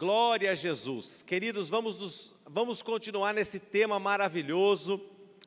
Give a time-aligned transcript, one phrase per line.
[0.00, 1.22] Glória a Jesus.
[1.22, 4.98] Queridos, vamos, nos, vamos continuar nesse tema maravilhoso.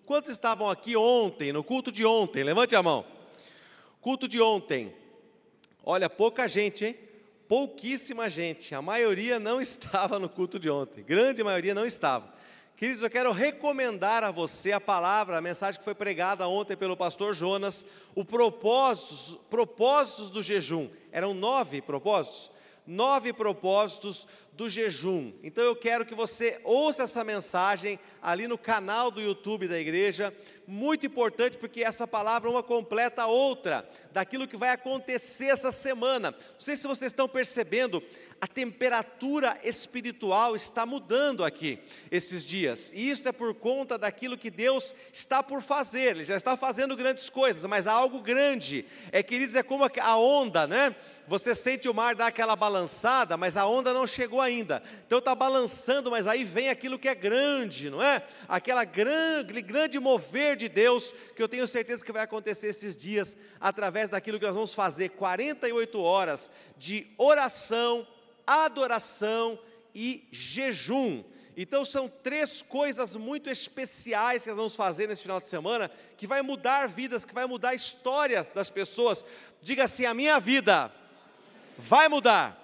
[0.05, 2.43] Quantos estavam aqui ontem, no culto de ontem?
[2.43, 3.03] Levante a mão.
[3.99, 4.93] Culto de ontem.
[5.83, 6.95] Olha, pouca gente, hein?
[7.47, 8.75] Pouquíssima gente.
[8.75, 11.03] A maioria não estava no culto de ontem.
[11.03, 12.31] Grande maioria não estava.
[12.77, 16.95] Queridos, eu quero recomendar a você a palavra, a mensagem que foi pregada ontem pelo
[16.95, 17.83] pastor Jonas,
[18.13, 20.91] o propósitos, propósitos do jejum.
[21.11, 22.52] Eram nove propósitos
[22.85, 25.33] nove propósitos do jejum.
[25.41, 30.33] Então eu quero que você ouça essa mensagem ali no canal do YouTube da igreja,
[30.67, 36.31] muito importante porque essa palavra uma completa a outra, daquilo que vai acontecer essa semana.
[36.31, 38.01] Não sei se vocês estão percebendo,
[38.39, 41.79] a temperatura espiritual está mudando aqui
[42.11, 46.35] esses dias, e isso é por conta daquilo que Deus está por fazer, Ele já
[46.35, 50.95] está fazendo grandes coisas, mas há algo grande, é queridos, é como a onda, né?
[51.25, 54.83] Você sente o mar dar aquela balançada, mas a onda não chegou ainda.
[55.07, 58.23] Então está balançando, mas aí vem aquilo que é grande, não é?
[58.47, 63.35] Aquela grande, grande mover de Deus, que eu tenho certeza que vai acontecer esses dias,
[63.59, 68.07] através daquilo que nós vamos fazer 48 horas de oração,
[68.45, 69.57] adoração
[69.95, 71.23] e jejum.
[71.55, 76.25] Então são três coisas muito especiais que nós vamos fazer nesse final de semana, que
[76.25, 79.23] vai mudar vidas, que vai mudar a história das pessoas.
[79.61, 80.91] Diga assim: a minha vida
[81.77, 82.62] vai mudar.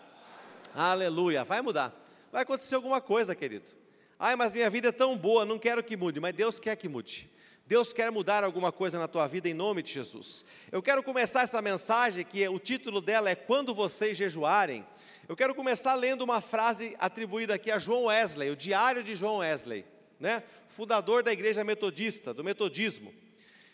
[0.76, 1.94] Aleluia, vai mudar.
[2.32, 3.72] Vai acontecer alguma coisa, querido.
[4.18, 6.88] Ai, mas minha vida é tão boa, não quero que mude, mas Deus quer que
[6.88, 7.30] mude.
[7.66, 10.44] Deus quer mudar alguma coisa na tua vida em nome de Jesus.
[10.72, 14.86] Eu quero começar essa mensagem, que o título dela é Quando vocês jejuarem.
[15.28, 19.38] Eu quero começar lendo uma frase atribuída aqui a João Wesley, o diário de João
[19.38, 19.86] Wesley,
[20.20, 20.42] né?
[20.68, 23.14] fundador da igreja metodista, do metodismo.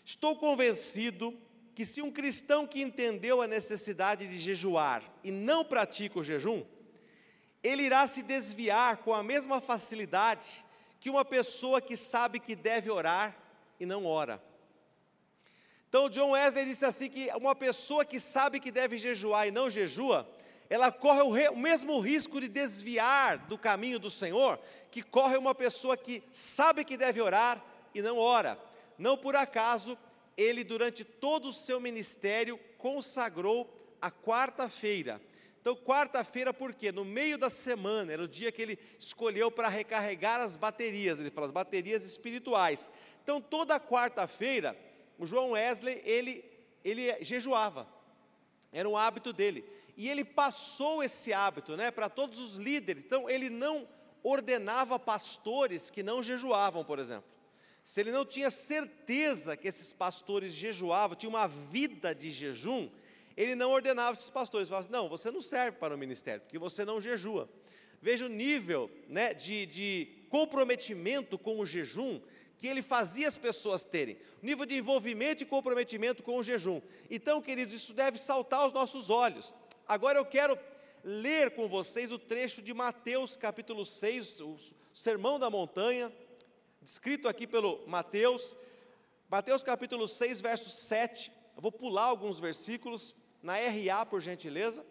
[0.03, 1.33] Estou convencido
[1.73, 6.63] que se um cristão que entendeu a necessidade de jejuar e não pratica o jejum,
[7.65, 10.63] ele irá se desviar com a mesma facilidade
[10.99, 13.35] que uma pessoa que sabe que deve orar
[13.79, 14.39] e não ora.
[15.89, 19.71] Então, John Wesley disse assim: que uma pessoa que sabe que deve jejuar e não
[19.71, 20.29] jejua,
[20.69, 24.59] ela corre o, re, o mesmo risco de desviar do caminho do Senhor
[24.91, 27.63] que corre uma pessoa que sabe que deve orar
[27.95, 28.59] e não ora.
[28.95, 29.97] Não por acaso,
[30.37, 33.67] ele, durante todo o seu ministério, consagrou
[33.99, 35.19] a quarta-feira.
[35.65, 36.91] Então, quarta-feira, por quê?
[36.91, 41.31] No meio da semana, era o dia que ele escolheu para recarregar as baterias, ele
[41.31, 42.91] fala, as baterias espirituais.
[43.23, 44.77] Então, toda quarta-feira,
[45.17, 46.45] o João Wesley, ele,
[46.83, 47.87] ele jejuava,
[48.71, 49.65] era um hábito dele
[49.97, 53.03] e ele passou esse hábito né, para todos os líderes.
[53.03, 53.87] Então, ele não
[54.21, 57.27] ordenava pastores que não jejuavam, por exemplo.
[57.83, 62.87] Se ele não tinha certeza que esses pastores jejuavam, tinha uma vida de jejum,
[63.35, 64.69] ele não ordenava esses pastores.
[64.69, 67.49] Falava assim, não, você não serve para o ministério, porque você não jejua.
[68.01, 72.21] Veja o nível né, de, de comprometimento com o jejum
[72.57, 76.81] que ele fazia as pessoas terem, nível de envolvimento e comprometimento com o jejum.
[77.09, 79.53] Então, queridos, isso deve saltar aos nossos olhos.
[79.87, 80.57] Agora eu quero
[81.03, 84.57] ler com vocês o trecho de Mateus capítulo 6, o
[84.93, 86.11] Sermão da Montanha,
[86.81, 88.55] descrito aqui pelo Mateus.
[89.29, 91.31] Mateus capítulo 6, verso 7.
[91.55, 94.85] Eu vou pular alguns versículos na RA, por gentileza.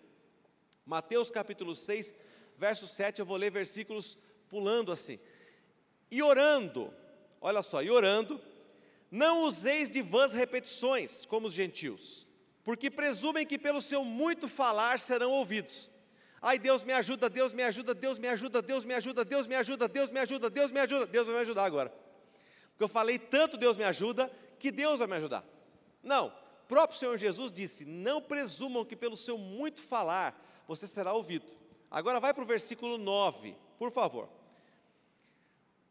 [0.87, 2.15] Mateus capítulo 6,
[2.56, 4.16] verso 7, eu vou ler versículos
[4.48, 5.19] pulando assim.
[6.10, 6.91] E orando,
[7.41, 8.41] olha só, e orando,
[9.10, 12.26] não useis de vãs repetições, como os gentios
[12.65, 15.91] porque presumem que pelo seu muito falar serão ouvidos.
[16.41, 19.54] Ai, Deus me ajuda, Deus me ajuda, Deus me ajuda, Deus me ajuda, Deus me
[19.54, 21.92] ajuda, Deus me ajuda, Deus me ajuda, Deus vai me ajudar agora.
[22.71, 25.44] Porque eu falei tanto Deus me ajuda, que Deus vai me ajudar.
[26.03, 26.32] Não,
[26.74, 30.36] próprio Senhor Jesus disse: Não presumam que pelo seu muito falar
[30.66, 31.52] você será ouvido.
[31.88, 34.28] Agora vai para o versículo 9, por favor.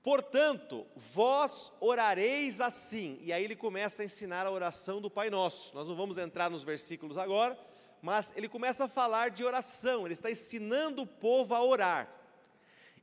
[0.01, 3.17] Portanto, vós orareis assim.
[3.21, 5.73] E aí ele começa a ensinar a oração do Pai Nosso.
[5.73, 7.57] Nós não vamos entrar nos versículos agora,
[8.01, 12.13] mas ele começa a falar de oração, ele está ensinando o povo a orar.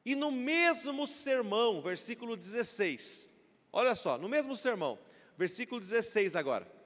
[0.05, 3.31] E no mesmo sermão, versículo 16,
[3.73, 4.99] olha só, no mesmo sermão,
[5.39, 6.80] versículo 16 agora,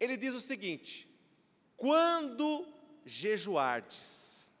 [0.00, 1.08] ele diz o seguinte:
[1.76, 2.66] quando
[3.04, 4.52] jejuardes,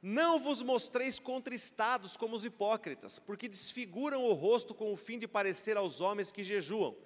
[0.00, 5.28] não vos mostreis contristados como os hipócritas, porque desfiguram o rosto com o fim de
[5.28, 6.96] parecer aos homens que jejuam.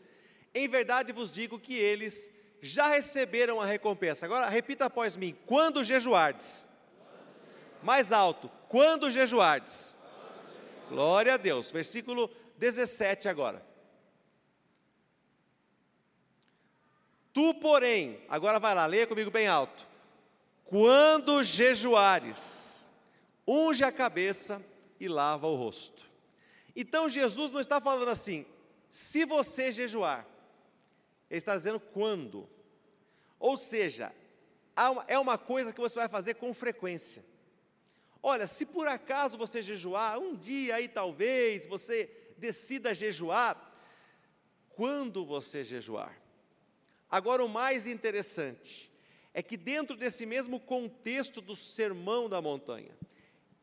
[0.54, 2.30] Em verdade vos digo que eles
[2.60, 4.24] já receberam a recompensa.
[4.24, 6.66] Agora repita após mim: quando jejuardes?
[7.82, 9.96] Mais alto: quando jejuardes?
[10.88, 11.70] Glória a Deus.
[11.70, 13.64] Versículo 17 agora.
[17.36, 19.86] Tu, porém, agora vai lá, leia comigo bem alto.
[20.64, 22.88] Quando jejuares,
[23.46, 24.64] unge a cabeça
[24.98, 26.10] e lava o rosto.
[26.74, 28.46] Então Jesus não está falando assim,
[28.88, 30.26] se você jejuar,
[31.28, 32.48] ele está dizendo quando.
[33.38, 34.14] Ou seja,
[35.06, 37.22] é uma coisa que você vai fazer com frequência.
[38.22, 43.74] Olha, se por acaso você jejuar, um dia aí talvez você decida jejuar,
[44.70, 46.24] quando você jejuar.
[47.10, 48.92] Agora, o mais interessante
[49.32, 52.96] é que, dentro desse mesmo contexto do sermão da montanha,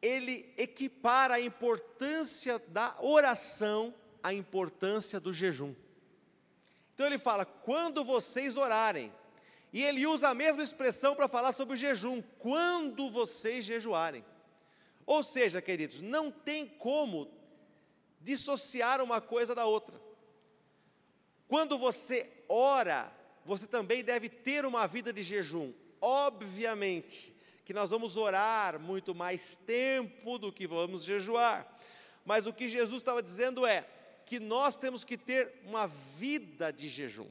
[0.02, 5.74] ele equipara a importância da oração à importância do jejum.
[6.94, 9.12] Então, ele fala: quando vocês orarem,
[9.74, 14.24] e ele usa a mesma expressão para falar sobre o jejum, quando vocês jejuarem.
[15.06, 17.30] Ou seja, queridos, não tem como
[18.22, 20.00] dissociar uma coisa da outra.
[21.48, 23.12] Quando você ora,
[23.46, 25.74] você também deve ter uma vida de jejum.
[26.00, 27.34] Obviamente
[27.66, 31.68] que nós vamos orar muito mais tempo do que vamos jejuar.
[32.26, 33.88] Mas o que Jesus estava dizendo é
[34.26, 37.30] que nós temos que ter uma vida de jejum.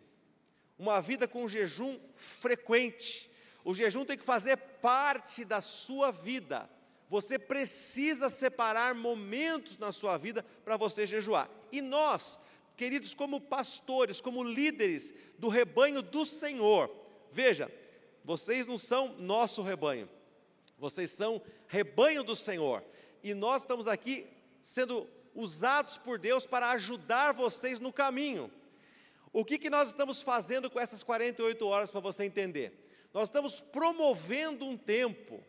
[0.78, 3.30] Uma vida com jejum frequente.
[3.64, 6.68] O jejum tem que fazer parte da sua vida.
[7.08, 11.48] Você precisa separar momentos na sua vida para você jejuar.
[11.70, 12.38] E nós,
[12.76, 16.90] queridos, como pastores, como líderes do rebanho do Senhor,
[17.30, 17.70] veja,
[18.24, 20.08] vocês não são nosso rebanho,
[20.78, 22.84] vocês são rebanho do Senhor,
[23.22, 24.26] e nós estamos aqui
[24.62, 28.50] sendo usados por Deus para ajudar vocês no caminho.
[29.32, 32.82] O que, que nós estamos fazendo com essas 48 horas para você entender?
[33.14, 35.42] Nós estamos promovendo um tempo,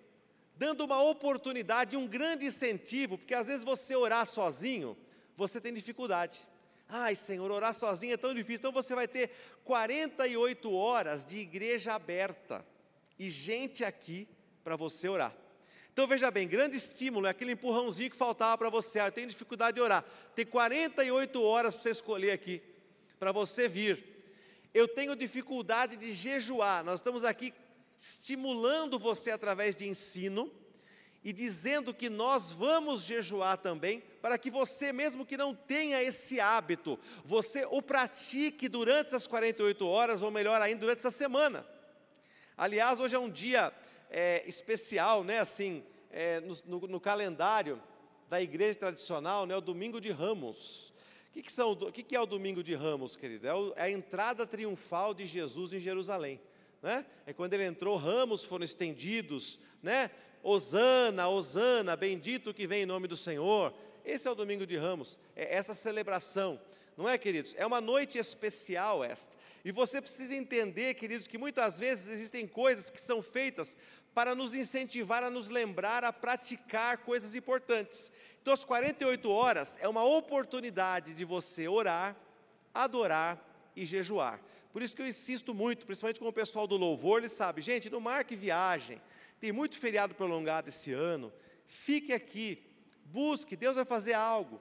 [0.55, 4.97] dando uma oportunidade, um grande incentivo, porque às vezes você orar sozinho,
[5.35, 6.47] você tem dificuldade.
[6.87, 8.59] Ai, Senhor, orar sozinho é tão difícil.
[8.59, 9.31] Então você vai ter
[9.63, 12.65] 48 horas de igreja aberta
[13.17, 14.27] e gente aqui
[14.63, 15.35] para você orar.
[15.91, 18.99] Então veja bem, grande estímulo é aquele empurrãozinho que faltava para você.
[18.99, 20.03] Ah, eu tenho dificuldade de orar.
[20.35, 22.61] Tem 48 horas para você escolher aqui,
[23.19, 24.03] para você vir.
[24.73, 26.83] Eu tenho dificuldade de jejuar.
[26.83, 27.53] Nós estamos aqui
[27.97, 30.51] estimulando você através de ensino
[31.23, 36.39] e dizendo que nós vamos jejuar também, para que você, mesmo que não tenha esse
[36.39, 41.65] hábito, você o pratique durante essas 48 horas, ou melhor ainda, durante essa semana.
[42.57, 43.73] Aliás, hoje é um dia
[44.09, 47.81] é, especial, né, assim, é, no, no, no, calendário
[48.29, 50.93] da igreja tradicional, né, o domingo de Ramos.
[51.29, 53.47] O que, que, são, o que, que é o domingo de Ramos, querido?
[53.47, 56.39] É, o, é a entrada triunfal de Jesus em Jerusalém.
[56.83, 57.05] Né?
[57.25, 60.11] É quando ele entrou, ramos foram estendidos, né?
[60.43, 63.73] Osana, Osana, bendito que vem em nome do Senhor.
[64.03, 66.59] Esse é o domingo de Ramos, é essa celebração,
[66.97, 67.55] não é, queridos?
[67.57, 69.35] É uma noite especial esta.
[69.63, 73.77] E você precisa entender, queridos, que muitas vezes existem coisas que são feitas
[74.13, 78.11] para nos incentivar a nos lembrar a praticar coisas importantes.
[78.41, 82.15] Então, as 48 horas é uma oportunidade de você orar,
[82.73, 83.41] adorar
[83.75, 84.39] e jejuar.
[84.71, 87.89] Por isso que eu insisto muito, principalmente com o pessoal do louvor, ele sabe, gente,
[87.89, 89.01] não marque viagem,
[89.43, 91.29] tem muito feriado prolongado esse ano,
[91.65, 92.63] fique aqui,
[93.03, 94.57] busque, Deus vai fazer algo.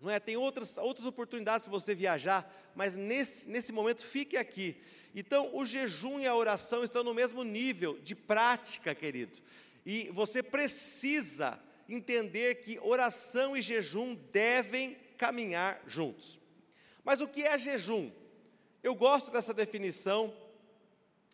[0.00, 0.18] Não é?
[0.18, 4.80] Tem outras, outras oportunidades para você viajar, mas nesse, nesse momento fique aqui.
[5.14, 9.38] Então, o jejum e a oração estão no mesmo nível de prática, querido.
[9.84, 16.40] E você precisa entender que oração e jejum devem caminhar juntos.
[17.04, 18.10] Mas o que é jejum?
[18.82, 20.34] Eu gosto dessa definição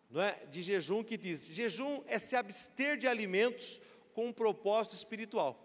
[0.09, 3.81] não é, de jejum que diz: jejum é se abster de alimentos
[4.13, 5.63] com um propósito espiritual.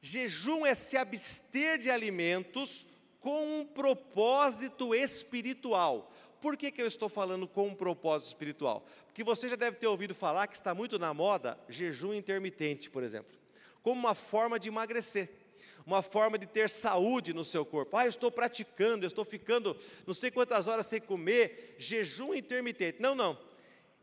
[0.00, 2.86] Jejum é se abster de alimentos
[3.20, 6.10] com um propósito espiritual.
[6.40, 8.84] Por que, que eu estou falando com um propósito espiritual?
[9.06, 13.04] Porque você já deve ter ouvido falar que está muito na moda jejum intermitente, por
[13.04, 13.38] exemplo,
[13.80, 15.41] como uma forma de emagrecer
[15.86, 17.96] uma forma de ter saúde no seu corpo.
[17.96, 23.00] Ah, eu estou praticando, eu estou ficando não sei quantas horas sem comer, jejum intermitente.
[23.00, 23.38] Não, não.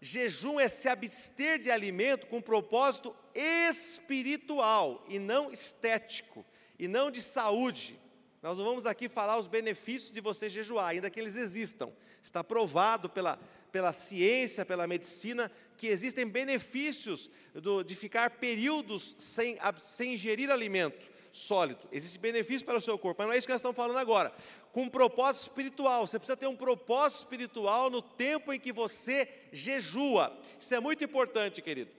[0.01, 6.45] Jejum é se abster de alimento com propósito espiritual e não estético,
[6.77, 7.99] e não de saúde.
[8.41, 11.91] Nós não vamos aqui falar os benefícios de você jejuar, ainda que eles existam.
[12.23, 13.37] Está provado pela,
[13.69, 21.18] pela ciência, pela medicina, que existem benefícios do, de ficar períodos sem, sem ingerir alimento
[21.31, 21.87] sólido.
[21.91, 24.33] Existe benefício para o seu corpo, mas não é isso que nós estamos falando agora.
[24.71, 26.05] Com um propósito espiritual.
[26.05, 30.35] Você precisa ter um propósito espiritual no tempo em que você jejua.
[30.59, 31.91] Isso é muito importante, querido.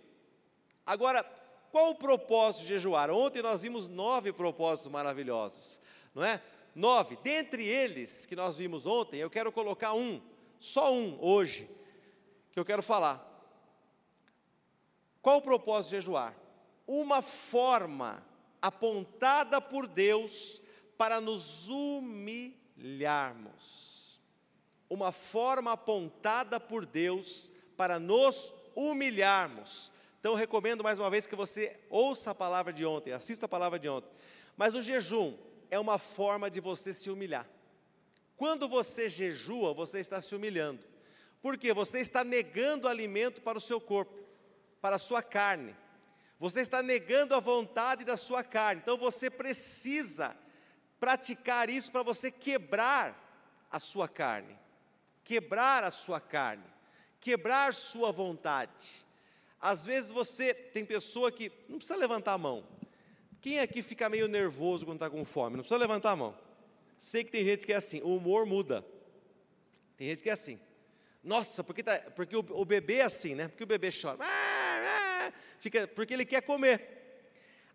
[0.85, 1.25] Agora,
[1.71, 3.11] qual o propósito de jejuar?
[3.11, 5.81] Ontem nós vimos nove propósitos maravilhosos,
[6.15, 6.43] não é?
[6.75, 7.19] Nove.
[7.23, 10.21] Dentre eles que nós vimos ontem, eu quero colocar um,
[10.59, 11.69] só um hoje,
[12.53, 13.27] que eu quero falar.
[15.23, 16.41] Qual o propósito de jejuar?
[16.91, 18.21] uma forma
[18.61, 20.61] apontada por Deus
[20.97, 22.61] para nos humilharmos.
[24.89, 29.91] Uma forma apontada por Deus para nos humilharmos.
[30.19, 33.79] Então, recomendo mais uma vez que você ouça a palavra de ontem, assista a palavra
[33.79, 34.11] de ontem.
[34.57, 35.39] Mas o jejum
[35.71, 37.49] é uma forma de você se humilhar.
[38.37, 40.85] Quando você jejua, você está se humilhando.
[41.41, 44.19] Porque você está negando alimento para o seu corpo,
[44.81, 45.75] para a sua carne.
[46.41, 48.81] Você está negando a vontade da sua carne.
[48.83, 50.35] Então você precisa
[50.99, 54.59] praticar isso para você quebrar a sua carne.
[55.23, 56.65] Quebrar a sua carne.
[57.21, 59.05] Quebrar sua vontade.
[59.61, 62.67] Às vezes você tem pessoa que não precisa levantar a mão.
[63.43, 65.57] Quem aqui fica meio nervoso quando está com fome?
[65.57, 66.39] Não precisa levantar a mão.
[66.99, 68.83] Sei que tem gente que é assim, o humor muda.
[69.95, 70.59] Tem gente que é assim.
[71.23, 73.49] Nossa, porque, tá, porque o, o bebê é assim, né?
[73.49, 74.17] Porque o bebê chora.
[74.21, 74.60] Ah,
[75.61, 76.99] fica, porque ele quer comer.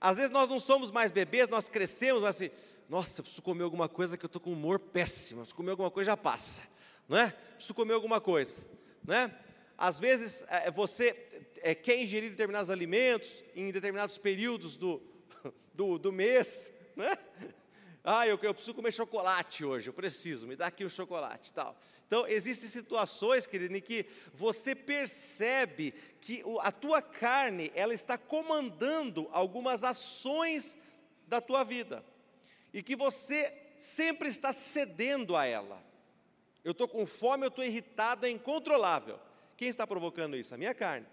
[0.02, 2.52] Às vezes nós não somos mais bebês, nós crescemos, mas assim,
[2.90, 6.12] nossa, preciso comer alguma coisa que eu estou com humor péssimo, preciso comer alguma coisa
[6.12, 6.62] já passa,
[7.08, 7.32] não é?
[7.54, 8.58] Preciso comer alguma coisa,
[9.04, 9.32] não é?
[9.78, 11.16] Às vezes é, você
[11.62, 15.02] é, quer ingerir determinados alimentos em determinados períodos do,
[15.74, 17.18] do, do mês, não é?
[18.08, 21.76] Ah, eu, eu, preciso comer chocolate hoje, eu preciso, me dá aqui um chocolate tal.
[22.06, 29.28] Então, existem situações, querido, em que você percebe que a tua carne, ela está comandando
[29.32, 30.78] algumas ações
[31.28, 32.06] da tua vida.
[32.72, 35.84] E que você sempre está cedendo a ela.
[36.64, 39.20] Eu estou com fome, eu estou irritado, é incontrolável.
[39.58, 40.54] Quem está provocando isso?
[40.54, 41.08] A minha carne.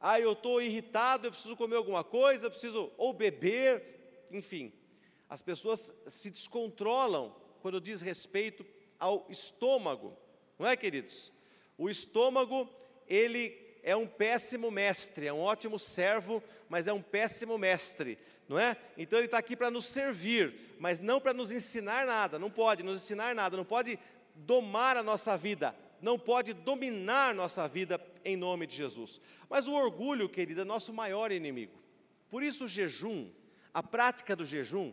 [0.00, 4.72] Ah, eu estou irritado, eu preciso comer alguma coisa, eu preciso ou beber, enfim
[5.32, 8.66] as pessoas se descontrolam quando diz respeito
[8.98, 10.14] ao estômago,
[10.58, 11.32] não é, queridos?
[11.78, 12.68] O estômago,
[13.08, 18.58] ele é um péssimo mestre, é um ótimo servo, mas é um péssimo mestre, não
[18.58, 18.76] é?
[18.98, 22.82] Então ele está aqui para nos servir, mas não para nos ensinar nada, não pode
[22.82, 23.98] nos ensinar nada, não pode
[24.34, 29.18] domar a nossa vida, não pode dominar nossa vida em nome de Jesus.
[29.48, 31.82] Mas o orgulho, querida, é nosso maior inimigo.
[32.28, 33.30] Por isso o jejum,
[33.72, 34.92] a prática do jejum,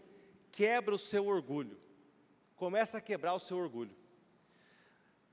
[0.51, 1.77] quebra o seu orgulho.
[2.55, 3.95] Começa a quebrar o seu orgulho.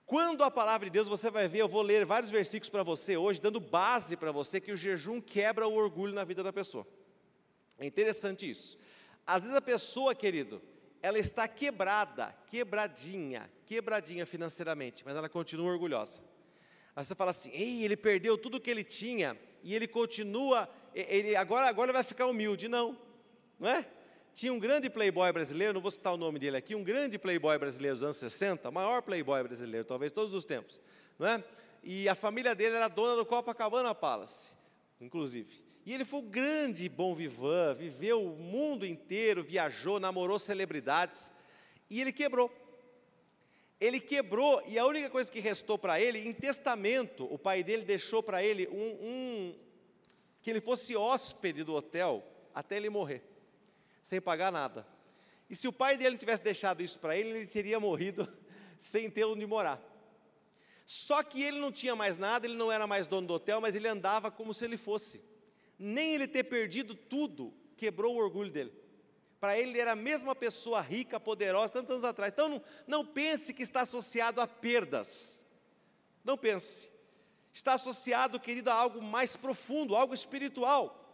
[0.06, 3.16] Quando a palavra de Deus, você vai ver, eu vou ler vários versículos para você
[3.16, 6.86] hoje, dando base para você que o jejum quebra o orgulho na vida da pessoa.
[7.76, 8.78] É interessante isso.
[9.26, 10.62] Às vezes a pessoa, querido,
[11.02, 16.20] ela está quebrada, quebradinha, quebradinha financeiramente, mas ela continua orgulhosa.
[16.94, 21.34] Aí você fala assim: "Ei, ele perdeu tudo que ele tinha e ele continua, ele
[21.34, 22.68] agora agora vai ficar humilde".
[22.68, 22.96] Não.
[23.58, 23.86] Não é?
[24.36, 27.56] Tinha um grande playboy brasileiro, não vou citar o nome dele aqui, um grande playboy
[27.56, 30.78] brasileiro dos anos 60, maior playboy brasileiro, talvez todos os tempos,
[31.18, 31.42] não é?
[31.82, 34.54] E a família dele era dona do Copacabana Palace,
[35.00, 35.64] inclusive.
[35.86, 41.32] E ele foi um grande bom vivan, viveu o mundo inteiro, viajou, namorou celebridades,
[41.88, 42.52] e ele quebrou.
[43.80, 47.84] Ele quebrou, e a única coisa que restou para ele, em testamento, o pai dele
[47.84, 49.54] deixou para ele um, um,
[50.42, 52.22] que ele fosse hóspede do hotel
[52.54, 53.34] até ele morrer
[54.06, 54.86] sem pagar nada.
[55.50, 58.32] E se o pai dele tivesse deixado isso para ele, ele teria morrido
[58.78, 59.82] sem ter onde morar.
[60.84, 63.74] Só que ele não tinha mais nada, ele não era mais dono do hotel, mas
[63.74, 65.20] ele andava como se ele fosse.
[65.76, 68.72] Nem ele ter perdido tudo quebrou o orgulho dele.
[69.40, 72.32] Para ele, ele era a mesma pessoa rica, poderosa, tantos anos atrás.
[72.32, 75.44] Então, não, não pense que está associado a perdas.
[76.22, 76.88] Não pense.
[77.52, 81.05] Está associado, querido, a algo mais profundo, algo espiritual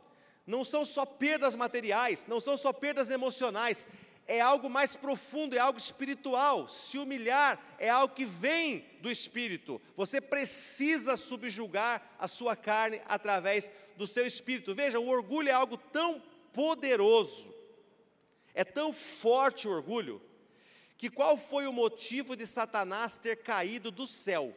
[0.47, 3.87] não são só perdas materiais, não são só perdas emocionais,
[4.27, 6.69] é algo mais profundo, é algo espiritual.
[6.69, 9.81] Se humilhar é algo que vem do espírito.
[9.97, 14.75] Você precisa subjugar a sua carne através do seu espírito.
[14.75, 16.23] Veja, o orgulho é algo tão
[16.53, 17.53] poderoso,
[18.55, 20.21] é tão forte o orgulho,
[20.97, 24.55] que qual foi o motivo de Satanás ter caído do céu?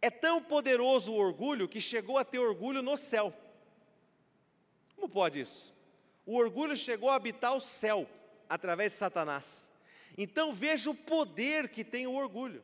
[0.00, 3.34] É tão poderoso o orgulho que chegou a ter orgulho no céu.
[5.02, 5.74] Como pode isso?
[6.24, 8.08] O orgulho chegou a habitar o céu
[8.48, 9.68] através de Satanás.
[10.16, 12.62] Então veja o poder que tem o orgulho.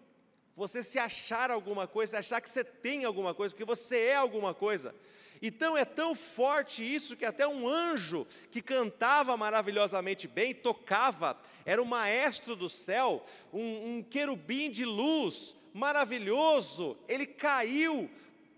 [0.54, 4.54] Você se achar alguma coisa, achar que você tem alguma coisa, que você é alguma
[4.54, 4.94] coisa.
[5.42, 11.82] Então é tão forte isso que até um anjo que cantava maravilhosamente bem, tocava, era
[11.82, 18.08] o maestro do céu, um, um querubim de luz, maravilhoso, ele caiu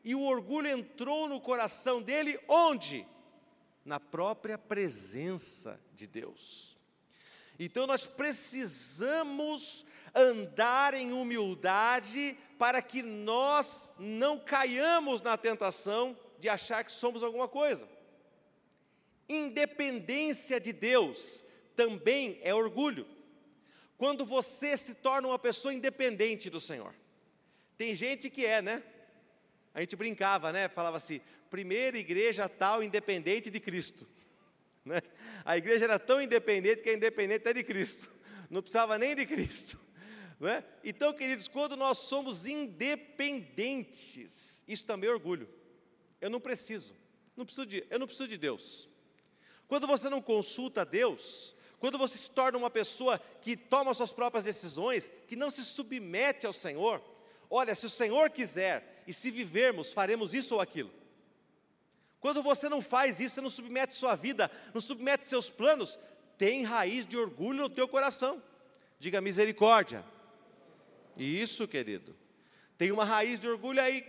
[0.04, 3.06] e o orgulho entrou no coração dele, onde?
[3.84, 6.78] Na própria presença de Deus.
[7.58, 9.84] Então nós precisamos
[10.14, 17.46] andar em humildade para que nós não caiamos na tentação de achar que somos alguma
[17.46, 17.86] coisa.
[19.28, 21.44] Independência de Deus
[21.76, 23.06] também é orgulho.
[23.96, 26.94] Quando você se torna uma pessoa independente do Senhor.
[27.76, 28.82] Tem gente que é, né?
[29.74, 30.68] A gente brincava, né?
[30.68, 34.06] Falava assim: primeira igreja tal independente de Cristo.
[34.82, 34.98] Né?
[35.44, 38.10] A igreja era tão independente que é independente até de Cristo.
[38.48, 39.78] Não precisava nem de Cristo.
[40.40, 40.64] Né?
[40.82, 45.46] Então, queridos, quando nós somos independentes, isso também é orgulho.
[46.18, 46.94] Eu não preciso,
[47.36, 48.88] não preciso de, eu não preciso de Deus.
[49.68, 54.44] Quando você não consulta Deus, quando você se torna uma pessoa que toma suas próprias
[54.44, 57.02] decisões, que não se submete ao Senhor,
[57.50, 60.90] olha, se o Senhor quiser e se vivermos, faremos isso ou aquilo.
[62.20, 65.98] Quando você não faz isso, você não submete sua vida, não submete seus planos,
[66.38, 68.42] tem raiz de orgulho no teu coração.
[68.98, 70.04] Diga misericórdia.
[71.16, 72.16] Isso, querido.
[72.78, 74.06] Tem uma raiz de orgulho aí.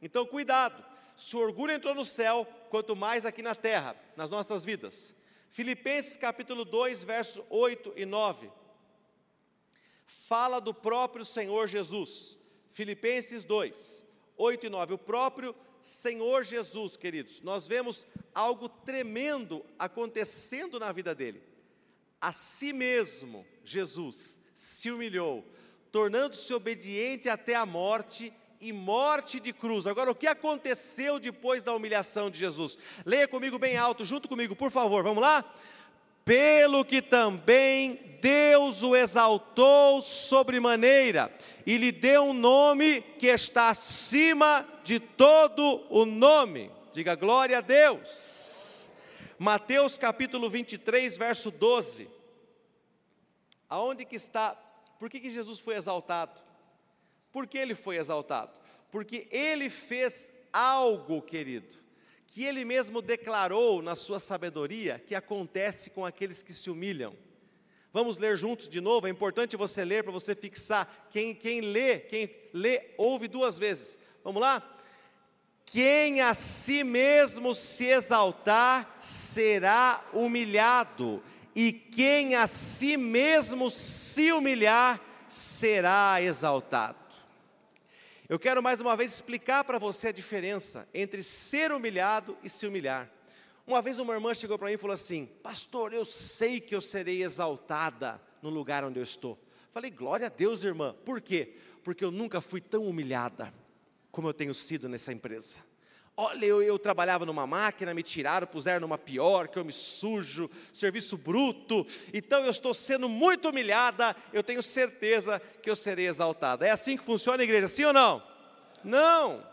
[0.00, 0.84] Então, cuidado.
[1.14, 5.14] Se o orgulho entrou no céu, quanto mais aqui na terra, nas nossas vidas.
[5.50, 8.50] Filipenses capítulo 2, versos 8 e 9.
[10.26, 12.38] Fala do próprio Senhor Jesus.
[12.70, 14.94] Filipenses 2, 8 e 9.
[14.94, 21.42] O próprio Senhor Jesus, queridos, nós vemos algo tremendo acontecendo na vida dele.
[22.20, 25.44] A si mesmo, Jesus se humilhou,
[25.90, 29.86] tornando-se obediente até a morte e morte de cruz.
[29.86, 32.76] Agora, o que aconteceu depois da humilhação de Jesus?
[33.06, 35.44] Leia comigo bem alto, junto comigo, por favor, vamos lá?
[36.24, 41.34] Pelo que também Deus o exaltou sobremaneira
[41.66, 46.70] e lhe deu um nome que está acima de todo o nome.
[46.92, 48.90] Diga glória a Deus.
[49.38, 52.10] Mateus capítulo 23, verso 12.
[53.68, 54.54] Aonde que está?
[54.98, 56.42] Por que, que Jesus foi exaltado?
[57.32, 58.58] Por que ele foi exaltado?
[58.90, 61.76] Porque ele fez algo, querido,
[62.30, 67.12] que ele mesmo declarou na sua sabedoria que acontece com aqueles que se humilham.
[67.92, 71.08] Vamos ler juntos de novo, é importante você ler para você fixar.
[71.10, 73.98] Quem, quem lê, quem lê, ouve duas vezes.
[74.22, 74.62] Vamos lá?
[75.66, 81.22] Quem a si mesmo se exaltar será humilhado,
[81.54, 86.98] e quem a si mesmo se humilhar será exaltado.
[88.30, 92.64] Eu quero mais uma vez explicar para você a diferença entre ser humilhado e se
[92.64, 93.10] humilhar.
[93.66, 96.80] Uma vez uma irmã chegou para mim e falou assim: Pastor, eu sei que eu
[96.80, 99.36] serei exaltada no lugar onde eu estou.
[99.72, 100.94] Falei, glória a Deus, irmã.
[101.04, 101.56] Por quê?
[101.82, 103.52] Porque eu nunca fui tão humilhada
[104.12, 105.58] como eu tenho sido nessa empresa.
[106.22, 110.50] Olha, eu, eu, trabalhava numa máquina, me tiraram, puseram numa pior, que eu me sujo,
[110.70, 111.86] serviço bruto.
[112.12, 116.66] Então eu estou sendo muito humilhada, eu tenho certeza que eu serei exaltada.
[116.66, 118.22] É assim que funciona a igreja, sim ou não?
[118.84, 119.46] Não.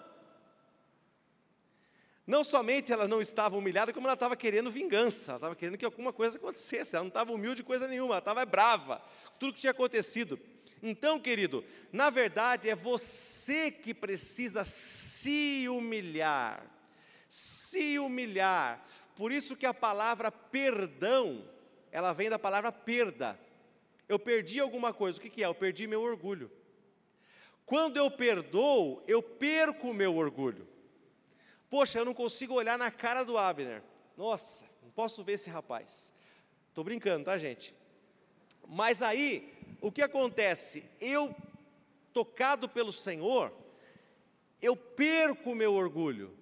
[2.27, 5.85] Não somente ela não estava humilhada, como ela estava querendo vingança, ela estava querendo que
[5.85, 9.01] alguma coisa acontecesse, ela não estava humilde de coisa nenhuma, ela estava brava,
[9.39, 10.37] tudo que tinha acontecido.
[10.81, 16.65] Então, querido, na verdade é você que precisa se humilhar,
[17.27, 18.85] se humilhar.
[19.15, 21.47] Por isso que a palavra perdão,
[21.91, 23.39] ela vem da palavra perda.
[24.07, 25.47] Eu perdi alguma coisa, o que, é?
[25.47, 26.51] Eu perdi meu orgulho.
[27.65, 30.67] Quando eu perdoo, eu perco o meu orgulho.
[31.69, 33.83] Poxa, eu não consigo olhar na cara do Abner.
[34.15, 36.13] Nossa, não posso ver esse rapaz.
[36.69, 37.75] Estou brincando, tá, gente?
[38.65, 40.83] Mas aí, o que acontece?
[40.99, 41.35] Eu,
[42.13, 43.53] tocado pelo Senhor,
[44.61, 46.35] eu perco o meu orgulho.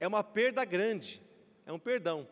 [0.00, 1.20] É uma perda grande,
[1.66, 2.28] é um perdão.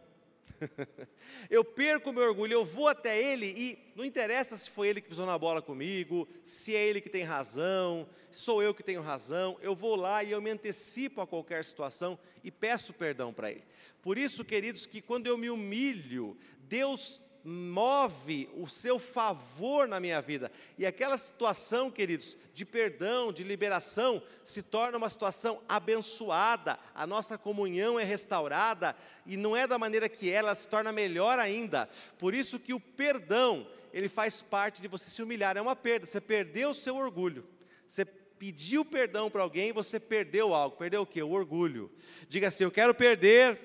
[1.50, 5.00] eu perco o meu orgulho, eu vou até ele e não interessa se foi ele
[5.00, 9.02] que pisou na bola comigo, se é ele que tem razão, sou eu que tenho
[9.02, 13.50] razão, eu vou lá e eu me antecipo a qualquer situação e peço perdão para
[13.50, 13.64] ele.
[14.00, 20.20] Por isso, queridos, que quando eu me humilho, Deus move o seu favor na minha
[20.20, 20.50] vida.
[20.76, 26.76] E aquela situação, queridos, de perdão, de liberação, se torna uma situação abençoada.
[26.92, 31.38] A nossa comunhão é restaurada e não é da maneira que ela se torna melhor
[31.38, 31.88] ainda.
[32.18, 35.56] Por isso que o perdão, ele faz parte de você se humilhar.
[35.56, 37.46] É uma perda, você perdeu o seu orgulho.
[37.86, 40.76] Você pediu perdão para alguém, você perdeu algo.
[40.76, 41.22] Perdeu o quê?
[41.22, 41.92] O orgulho.
[42.28, 43.56] Diga assim: Eu quero perder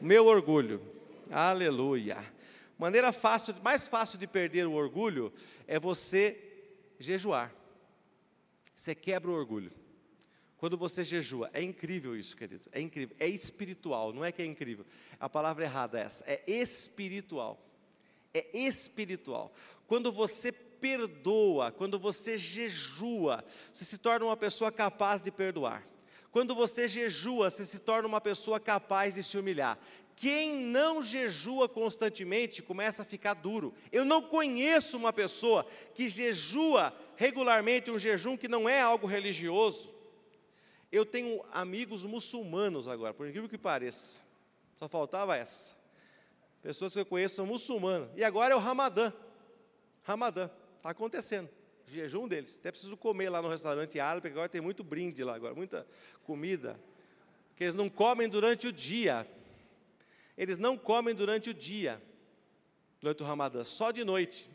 [0.00, 0.82] meu orgulho.
[1.30, 2.18] Aleluia.
[2.82, 5.32] Maneira fácil, mais fácil de perder o orgulho
[5.68, 6.36] é você
[6.98, 7.54] jejuar.
[8.74, 9.70] Você quebra o orgulho.
[10.56, 12.68] Quando você jejua, é incrível isso, querido.
[12.72, 13.14] É incrível.
[13.20, 14.84] É espiritual, não é que é incrível.
[15.20, 16.24] A palavra errada é essa.
[16.26, 17.64] É espiritual.
[18.34, 19.54] É espiritual.
[19.86, 25.86] Quando você perdoa, quando você jejua, você se torna uma pessoa capaz de perdoar.
[26.32, 29.78] Quando você jejua, você se torna uma pessoa capaz de se humilhar.
[30.16, 33.74] Quem não jejua constantemente começa a ficar duro.
[33.92, 39.92] Eu não conheço uma pessoa que jejua regularmente um jejum que não é algo religioso.
[40.90, 44.22] Eu tenho amigos muçulmanos agora, por incrível que pareça.
[44.76, 45.76] Só faltava essa.
[46.62, 48.08] Pessoas que eu conheço são muçulmanas.
[48.16, 49.12] E agora é o Ramadã.
[50.02, 50.48] Ramadã.
[50.78, 51.50] Está acontecendo.
[51.92, 52.58] Jejum deles.
[52.58, 55.86] Até preciso comer lá no restaurante árabe, porque agora tem muito brinde lá agora, muita
[56.24, 56.78] comida.
[57.56, 59.26] Que eles não comem durante o dia.
[60.36, 62.02] Eles não comem durante o dia,
[63.00, 64.50] durante o Ramadã, só de noite.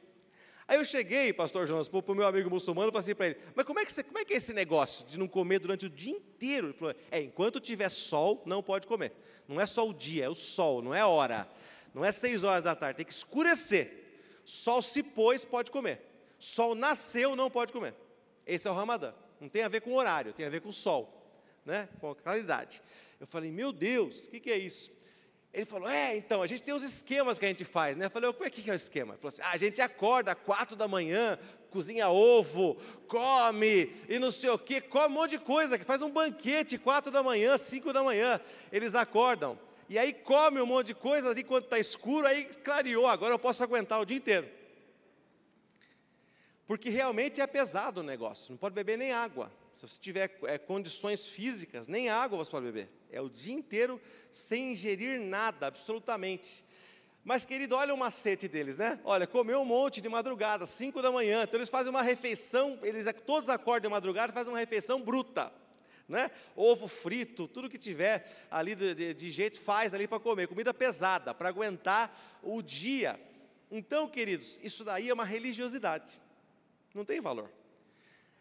[0.68, 3.38] Aí eu cheguei, pastor Jonas, para o meu amigo muçulmano, e falei assim para ele,
[3.56, 5.86] mas como é, que você, como é que é esse negócio de não comer durante
[5.86, 6.68] o dia inteiro?
[6.68, 9.14] Ele falou, é, enquanto tiver sol, não pode comer.
[9.48, 11.48] Não é só o dia, é o sol, não é hora.
[11.94, 14.04] Não é seis horas da tarde, tem que escurecer.
[14.44, 16.02] Sol se pôs, pode comer.
[16.38, 17.96] Sol nasceu, não pode comer.
[18.46, 19.14] Esse é o Ramadã.
[19.40, 21.32] Não tem a ver com horário, tem a ver com o sol,
[21.66, 21.88] né?
[22.00, 22.82] com a claridade.
[23.20, 24.92] Eu falei, meu Deus, o que, que é isso?
[25.54, 28.06] Ele falou, é, então, a gente tem os esquemas que a gente faz, né?
[28.06, 29.14] Eu falei, como é que é o esquema?
[29.14, 31.40] Ele falou assim, ah, a gente acorda às quatro da manhã,
[31.72, 32.76] cozinha ovo,
[33.08, 36.78] come e não sei o quê, come um monte de coisa, que faz um banquete
[36.78, 38.40] quatro da manhã, cinco da manhã,
[38.72, 39.58] eles acordam.
[39.90, 43.40] E aí come um monte de coisa ali quando está escuro, aí clareou, agora eu
[43.40, 44.57] posso aguentar o dia inteiro.
[46.68, 49.50] Porque realmente é pesado o negócio, não pode beber nem água.
[49.74, 52.90] Se você tiver é, condições físicas, nem água você pode beber.
[53.10, 56.66] É o dia inteiro sem ingerir nada, absolutamente.
[57.24, 59.00] Mas, querido, olha o macete deles, né?
[59.04, 61.44] Olha, comeu um monte de madrugada, 5 da manhã.
[61.44, 65.52] Então, eles fazem uma refeição, eles todos acordam de madrugada e fazem uma refeição bruta.
[66.08, 66.32] Né?
[66.56, 70.48] Ovo frito, tudo que tiver ali de, de, de jeito faz ali para comer.
[70.48, 73.20] Comida pesada, para aguentar o dia.
[73.70, 76.20] Então, queridos, isso daí é uma religiosidade.
[76.98, 77.48] Não tem valor.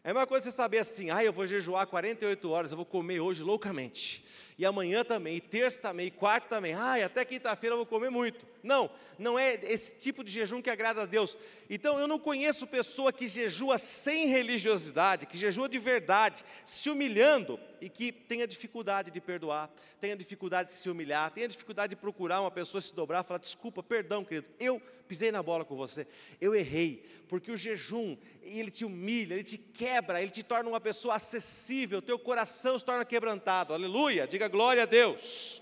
[0.03, 3.21] É uma coisa você saber assim, ah, eu vou jejuar 48 horas, eu vou comer
[3.21, 4.25] hoje loucamente.
[4.59, 6.73] E amanhã também, e terça também, e quarta também.
[6.73, 8.47] E até quinta-feira eu vou comer muito.
[8.63, 11.37] Não, não é esse tipo de jejum que agrada a Deus.
[11.69, 17.61] Então, eu não conheço pessoa que jejua sem religiosidade, que jejua de verdade, se humilhando
[17.81, 22.41] e que tenha dificuldade de perdoar, tenha dificuldade de se humilhar, tenha dificuldade de procurar
[22.41, 26.07] uma pessoa se dobrar, falar: desculpa, perdão, querido, eu pisei na bola com você,
[26.41, 30.81] eu errei, porque o jejum, ele te humilha, ele te quebra, ele te torna uma
[30.81, 35.61] pessoa acessível, teu coração se torna quebrantado, aleluia, diga glória a Deus,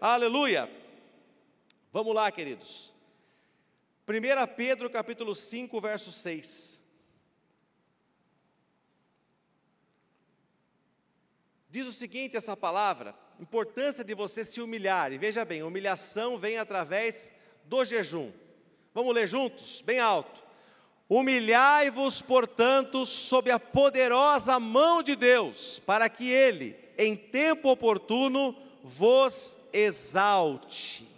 [0.00, 0.70] aleluia.
[1.92, 2.92] Vamos lá, queridos.
[4.08, 6.80] 1 Pedro capítulo 5, verso 6.
[11.70, 15.12] Diz o seguinte essa palavra, importância de você se humilhar.
[15.12, 17.32] E veja bem, humilhação vem através
[17.64, 18.32] do jejum.
[18.92, 20.42] Vamos ler juntos, bem alto.
[21.08, 29.58] Humilhai-vos, portanto, sob a poderosa mão de Deus, para que ele, em tempo oportuno, vos
[29.72, 31.08] exalte.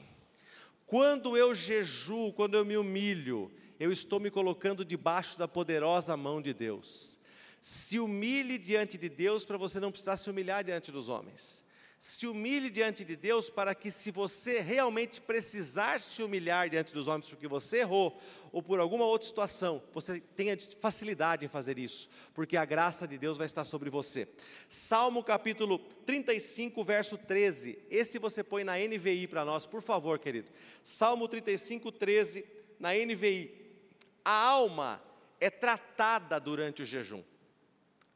[0.87, 6.41] Quando eu jejuo, quando eu me humilho, eu estou me colocando debaixo da poderosa mão
[6.41, 7.19] de Deus.
[7.61, 11.62] Se humilhe diante de Deus para você não precisar se humilhar diante dos homens.
[12.05, 17.07] Se humilhe diante de Deus para que, se você realmente precisar se humilhar diante dos
[17.07, 22.09] homens porque você errou ou por alguma outra situação, você tenha facilidade em fazer isso,
[22.35, 24.27] porque a graça de Deus vai estar sobre você.
[24.69, 27.79] Salmo capítulo 35, verso 13.
[27.89, 30.51] Esse você põe na NVI para nós, por favor, querido.
[30.83, 32.45] Salmo 35, 13,
[32.81, 33.77] na NVI.
[34.25, 35.01] A alma
[35.39, 37.23] é tratada durante o jejum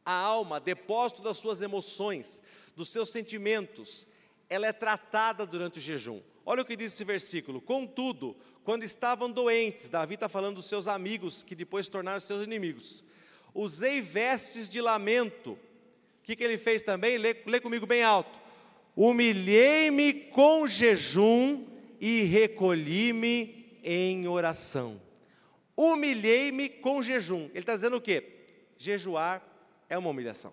[0.07, 2.41] a alma, depósito das suas emoções,
[2.77, 4.07] dos seus sentimentos,
[4.49, 6.21] ela é tratada durante o jejum.
[6.45, 7.61] Olha o que diz esse versículo.
[7.61, 13.03] Contudo, quando estavam doentes, Davi está falando dos seus amigos, que depois tornaram seus inimigos.
[13.55, 15.53] Usei vestes de lamento.
[15.53, 15.59] O
[16.23, 17.17] que, que ele fez também?
[17.17, 18.39] Lê, lê comigo bem alto.
[18.95, 21.67] Humilhei-me com jejum
[22.01, 25.01] e recolhi-me em oração.
[25.77, 27.45] Humilhei-me com jejum.
[27.47, 28.47] Ele está dizendo o quê?
[28.77, 29.43] Jejuar
[29.89, 30.53] é uma humilhação.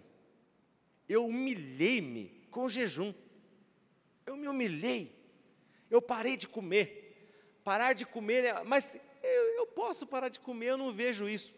[1.13, 3.13] Eu humilhei-me com jejum.
[4.25, 5.15] Eu me humilhei.
[5.89, 6.87] Eu parei de comer.
[7.63, 11.53] Parar de comer, é, mas eu, eu posso parar de comer, eu não vejo isso.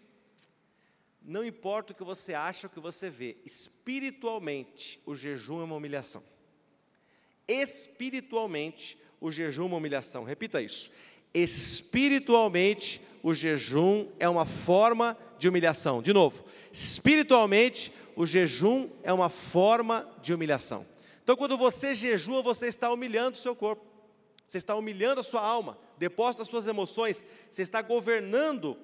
[1.21, 5.75] Não importa o que você acha, o que você vê, espiritualmente, o jejum é uma
[5.75, 6.23] humilhação.
[7.47, 10.23] Espiritualmente, o jejum é uma humilhação.
[10.23, 10.91] Repita isso.
[11.35, 16.01] Espiritualmente, o jejum é uma forma de humilhação.
[16.01, 20.85] De novo, espiritualmente, o jejum é uma forma de humilhação.
[21.21, 23.85] Então, quando você jejua, você está humilhando o seu corpo,
[24.47, 28.77] você está humilhando a sua alma, depósito as suas emoções, você está governando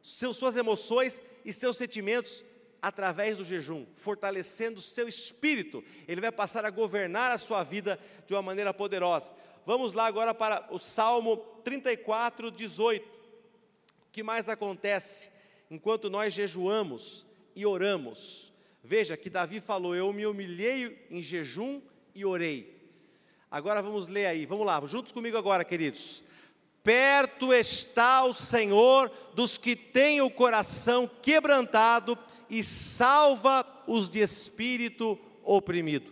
[0.00, 2.44] seus, suas emoções e seus sentimentos
[2.80, 7.98] através do jejum, fortalecendo o seu espírito, ele vai passar a governar a sua vida
[8.24, 9.32] de uma maneira poderosa.
[9.68, 13.06] Vamos lá agora para o Salmo 34, 18.
[13.06, 15.28] O que mais acontece
[15.70, 18.50] enquanto nós jejuamos e oramos?
[18.82, 21.82] Veja que Davi falou: Eu me humilhei em jejum
[22.14, 22.80] e orei.
[23.50, 26.22] Agora vamos ler aí, vamos lá, juntos comigo agora, queridos.
[26.82, 32.16] Perto está o Senhor dos que têm o coração quebrantado
[32.48, 36.10] e salva os de espírito oprimido.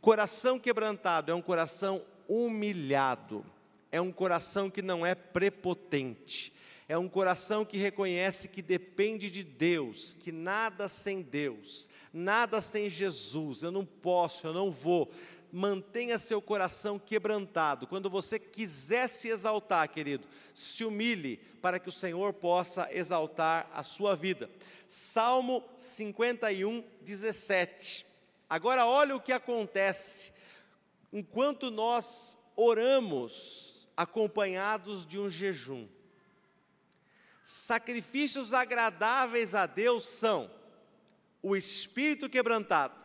[0.00, 3.44] Coração quebrantado é um coração humilhado,
[3.90, 6.52] é um coração que não é prepotente,
[6.88, 12.90] é um coração que reconhece que depende de Deus, que nada sem Deus, nada sem
[12.90, 15.10] Jesus, eu não posso, eu não vou.
[15.50, 17.86] Mantenha seu coração quebrantado.
[17.86, 23.84] Quando você quiser se exaltar, querido, se humilhe para que o Senhor possa exaltar a
[23.84, 24.50] sua vida.
[24.88, 28.04] Salmo 51, 17.
[28.50, 30.33] Agora, olha o que acontece
[31.14, 35.86] enquanto nós oramos acompanhados de um jejum.
[37.44, 40.50] Sacrifícios agradáveis a Deus são
[41.40, 43.04] o espírito quebrantado,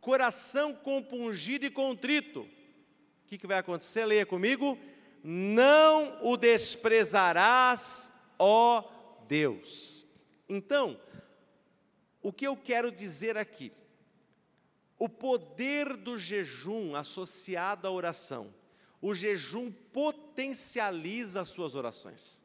[0.00, 2.40] coração compungido e contrito.
[2.40, 4.06] O que, que vai acontecer?
[4.06, 4.78] Leia comigo.
[5.22, 8.84] Não o desprezarás, ó
[9.26, 10.06] Deus.
[10.48, 10.98] Então,
[12.22, 13.72] o que eu quero dizer aqui?
[14.98, 18.54] O poder do jejum associado à oração.
[19.00, 22.42] O jejum potencializa as suas orações.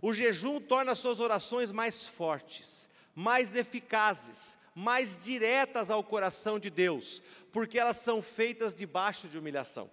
[0.00, 6.70] O jejum torna as suas orações mais fortes, mais eficazes, mais diretas ao coração de
[6.70, 9.90] Deus, porque elas são feitas debaixo de humilhação.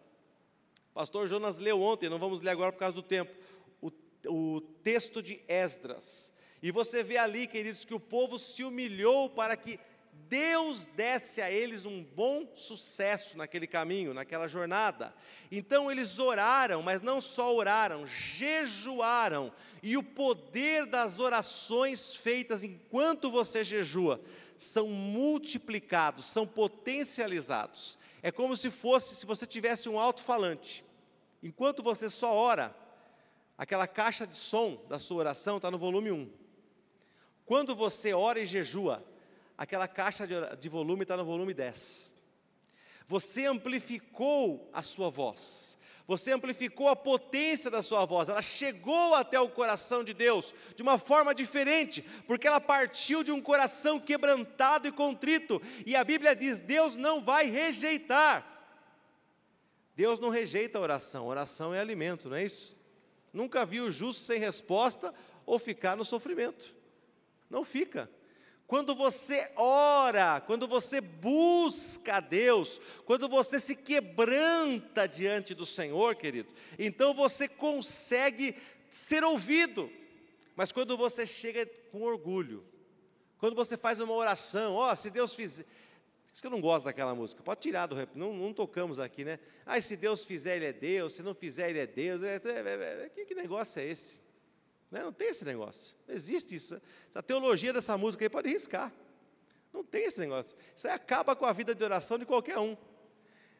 [0.93, 3.31] Pastor Jonas leu ontem, não vamos ler agora por causa do tempo,
[3.81, 3.91] o,
[4.27, 6.33] o texto de Esdras.
[6.61, 9.79] E você vê ali, queridos, que o povo se humilhou para que
[10.27, 15.13] Deus desse a eles um bom sucesso naquele caminho, naquela jornada.
[15.51, 19.51] Então eles oraram, mas não só oraram, jejuaram.
[19.81, 24.21] E o poder das orações feitas enquanto você jejua
[24.57, 27.97] são multiplicados, são potencializados.
[28.21, 30.83] É como se fosse, se você tivesse um alto-falante.
[31.41, 32.75] Enquanto você só ora,
[33.57, 36.29] aquela caixa de som da sua oração está no volume 1.
[37.45, 39.03] Quando você ora e jejua,
[39.59, 40.25] aquela caixa
[40.57, 42.15] de, volume está no volume 10.
[43.05, 49.37] Você amplificou a sua voz, você amplificou a potência da sua voz, ela chegou até
[49.37, 54.87] o coração de Deus de uma forma diferente, porque ela partiu de um coração quebrantado
[54.87, 58.45] e contrito, e a Bíblia diz: Deus não vai rejeitar.
[59.93, 62.77] Deus não rejeita a oração, oração é alimento, não é isso?
[63.33, 65.13] Nunca vi o justo sem resposta
[65.45, 66.73] ou ficar no sofrimento.
[67.49, 68.09] Não fica.
[68.69, 76.15] Quando você ora, quando você busca a Deus, quando você se quebranta diante do Senhor,
[76.15, 78.55] querido, então você consegue
[78.87, 79.89] ser ouvido.
[80.55, 82.63] Mas quando você chega com orgulho,
[83.39, 85.65] quando você faz uma oração, ó, oh, se Deus fizer.
[86.31, 89.25] Isso que eu não gosto daquela música, pode tirar do rap, não, não tocamos aqui,
[89.25, 89.39] né?
[89.65, 92.21] Ah, se Deus fizer, Ele é Deus, se não fizer, Ele é Deus.
[92.21, 94.21] É, é, é, que, que negócio é esse?
[94.91, 95.03] Né?
[95.03, 95.95] Não tem esse negócio.
[96.07, 96.81] Não existe isso.
[97.09, 98.91] Essa teologia dessa música aí pode riscar.
[99.71, 100.57] Não tem esse negócio.
[100.75, 102.75] Isso aí acaba com a vida de oração de qualquer um.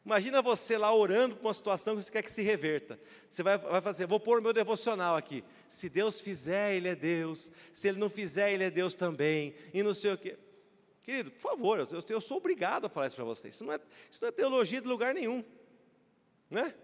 [0.06, 3.00] Imagina você lá orando por uma situação que você quer que se reverta.
[3.30, 5.44] Você vai, vai fazer, vou pôr o meu devocional aqui.
[5.68, 7.52] Se Deus fizer, Ele é Deus.
[7.72, 9.54] Se Ele não fizer, Ele é Deus também.
[9.74, 10.38] E não sei o quê.
[11.04, 13.56] Querido, por favor, eu, eu sou obrigado a falar isso para vocês.
[13.56, 15.44] Isso não, é, isso não é teologia de lugar nenhum.
[16.50, 16.76] Não é?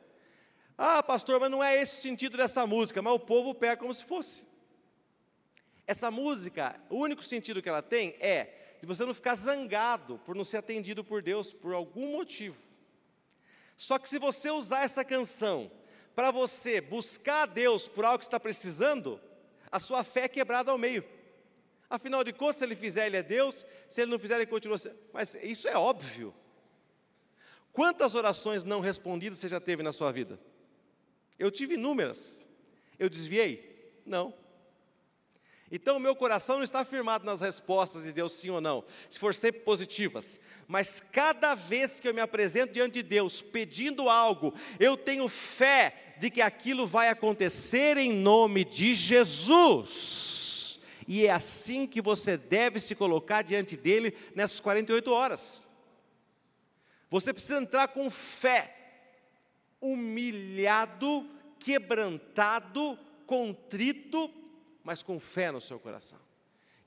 [0.78, 3.94] Ah, pastor, mas não é esse o sentido dessa música, mas o povo pega como
[3.94, 4.46] se fosse.
[5.88, 10.36] Essa música, o único sentido que ela tem é de você não ficar zangado por
[10.36, 12.58] não ser atendido por Deus por algum motivo.
[13.78, 15.72] Só que se você usar essa canção
[16.16, 19.20] para você buscar a Deus por algo que está precisando,
[19.72, 21.04] a sua fé é quebrada ao meio.
[21.90, 24.78] Afinal de contas, se ele fizer, ele é Deus, se ele não fizer, ele continua
[24.78, 24.98] sendo.
[25.14, 26.34] Mas isso é óbvio.
[27.72, 30.40] Quantas orações não respondidas você já teve na sua vida?
[31.38, 32.44] Eu tive inúmeras.
[32.98, 33.94] Eu desviei?
[34.06, 34.34] Não.
[35.72, 39.20] Então, o meu coração não está firmado nas respostas de Deus, sim ou não, se
[39.20, 40.40] for sempre positivas.
[40.68, 46.16] Mas cada vez que eu me apresento diante de Deus pedindo algo, eu tenho fé
[46.20, 50.80] de que aquilo vai acontecer em nome de Jesus.
[51.08, 55.64] E é assim que você deve se colocar diante dele nessas 48 horas.
[57.10, 58.75] Você precisa entrar com fé
[59.92, 64.32] humilhado, quebrantado, contrito,
[64.84, 66.20] mas com fé no seu coração.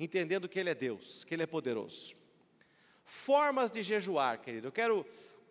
[0.01, 2.15] entendendo que Ele é Deus, que Ele é poderoso.
[3.05, 4.69] Formas de jejuar, querido.
[4.69, 5.05] Eu quero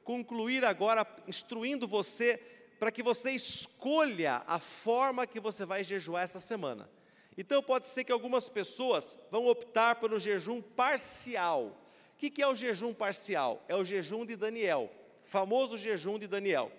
[0.04, 2.40] concluir agora instruindo você
[2.80, 6.90] para que você escolha a forma que você vai jejuar essa semana.
[7.38, 11.78] Então pode ser que algumas pessoas vão optar pelo jejum parcial.
[12.14, 13.64] O que, é o jejum parcial?
[13.68, 14.92] É o jejum de Daniel,
[15.24, 16.72] famoso jejum de Daniel,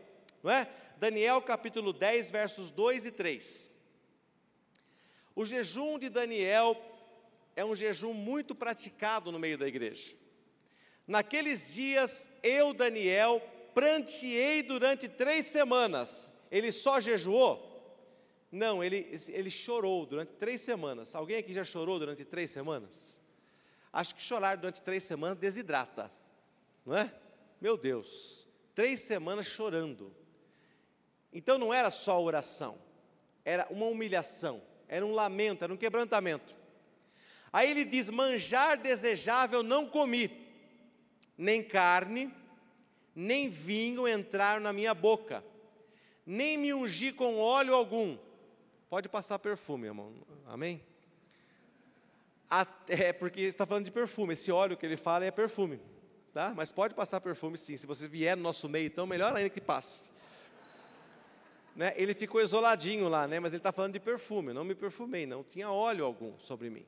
[0.43, 0.69] não é?
[0.99, 3.71] Daniel capítulo 10, versos 2 e 3.
[5.35, 6.77] O jejum de Daniel
[7.55, 10.15] é um jejum muito praticado no meio da igreja.
[11.07, 13.41] Naqueles dias, eu, Daniel,
[13.75, 16.31] pranteei durante três semanas.
[16.51, 17.69] Ele só jejuou?
[18.51, 21.15] Não, ele, ele chorou durante três semanas.
[21.15, 23.21] Alguém aqui já chorou durante três semanas?
[23.93, 26.11] Acho que chorar durante três semanas desidrata,
[26.85, 27.13] não é?
[27.61, 30.15] Meu Deus, três semanas chorando.
[31.33, 32.79] Então não era só oração,
[33.45, 36.55] era uma humilhação, era um lamento, era um quebrantamento.
[37.53, 40.31] Aí ele diz: manjar desejável não comi,
[41.37, 42.33] nem carne,
[43.15, 45.45] nem vinho entraram na minha boca,
[46.25, 48.17] nem me ungi com óleo algum.
[48.89, 50.15] Pode passar perfume, irmão.
[50.47, 50.83] Amém?
[52.49, 54.33] Até porque está falando de perfume.
[54.33, 55.79] Esse óleo que ele fala é perfume,
[56.33, 56.55] tá?
[56.57, 57.77] Mas pode passar perfume sim.
[57.77, 60.11] Se você vier no nosso meio, então melhor ainda que passe.
[61.79, 61.95] Né?
[61.95, 63.39] Ele ficou isoladinho lá, né?
[63.39, 64.53] Mas ele está falando de perfume.
[64.53, 66.85] Não me perfumei, não tinha óleo algum sobre mim.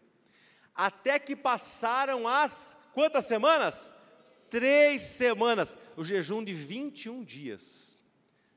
[0.74, 3.94] Até que passaram as quantas semanas?
[4.50, 5.76] Três semanas.
[5.96, 8.02] O jejum de 21 dias.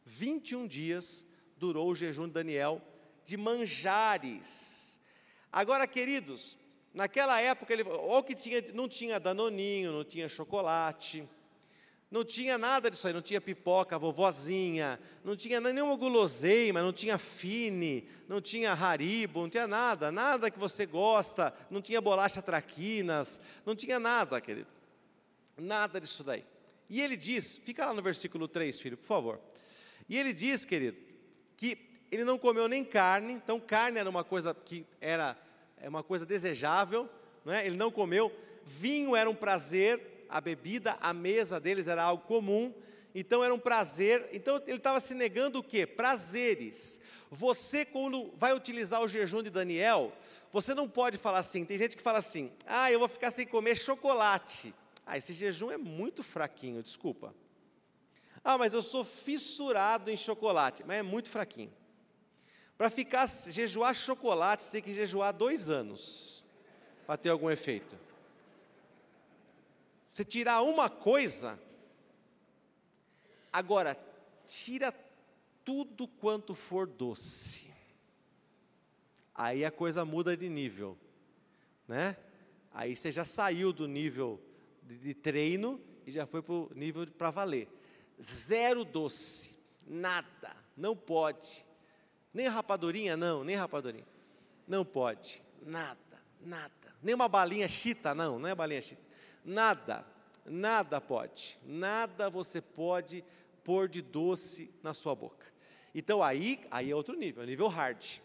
[0.07, 1.23] 21 dias
[1.55, 2.81] durou o jejum de Daniel
[3.23, 4.99] de manjares.
[5.51, 6.57] Agora, queridos,
[6.91, 11.29] naquela época ele, ou que tinha, não tinha danoninho, não tinha chocolate,
[12.13, 17.17] não tinha nada disso aí, não tinha pipoca, vovozinha, não tinha nenhuma guloseima, não tinha
[17.17, 23.41] fine, não tinha haribo, não tinha nada, nada que você gosta, não tinha bolacha traquinas,
[23.65, 24.67] não tinha nada, querido.
[25.57, 26.45] Nada disso daí.
[26.87, 29.41] E ele diz, fica lá no versículo 3, filho, por favor.
[30.07, 30.99] E ele diz, querido,
[31.57, 31.79] que
[32.11, 35.35] ele não comeu nem carne, então carne era uma coisa que era
[35.77, 37.09] é uma coisa desejável,
[37.43, 37.65] não é?
[37.65, 38.31] ele não comeu.
[38.63, 42.73] Vinho era um prazer, a bebida, a mesa deles era algo comum,
[43.13, 44.27] então era um prazer.
[44.33, 45.85] Então ele estava se negando o quê?
[45.85, 46.99] Prazeres.
[47.29, 50.11] Você, quando vai utilizar o jejum de Daniel,
[50.51, 51.63] você não pode falar assim.
[51.63, 54.73] Tem gente que fala assim: ah, eu vou ficar sem comer chocolate.
[55.05, 57.35] Ah, esse jejum é muito fraquinho, desculpa.
[58.43, 61.71] Ah, mas eu sou fissurado em chocolate, mas é muito fraquinho.
[62.75, 66.43] Para ficar jejuar chocolate, você tem que jejuar dois anos
[67.05, 67.95] para ter algum efeito.
[70.13, 71.59] Você tirar uma coisa,
[73.51, 73.97] agora,
[74.45, 74.93] tira
[75.65, 77.73] tudo quanto for doce.
[79.33, 80.95] Aí a coisa muda de nível,
[81.87, 82.15] né?
[82.71, 84.39] Aí você já saiu do nível
[84.83, 87.67] de, de treino e já foi para o nível para valer.
[88.21, 91.65] Zero doce, nada, não pode.
[92.31, 94.05] Nem rapadurinha, não, nem rapadurinha.
[94.67, 96.95] Não pode, nada, nada.
[97.01, 99.02] Nem uma balinha chita, não, não é balinha chita.
[99.43, 100.05] Nada,
[100.45, 103.23] nada pode, nada você pode
[103.63, 105.45] pôr de doce na sua boca.
[105.93, 108.21] Então aí, aí é outro nível, é nível hard.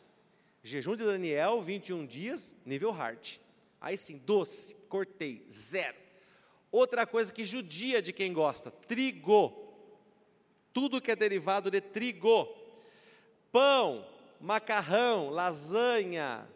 [0.63, 3.39] Jejum de Daniel, 21 dias, nível hard.
[3.81, 5.97] Aí sim, doce, cortei, zero.
[6.71, 9.67] Outra coisa que judia de quem gosta, trigo.
[10.73, 12.49] Tudo que é derivado de trigo.
[13.51, 14.07] Pão,
[14.41, 16.47] macarrão, lasanha,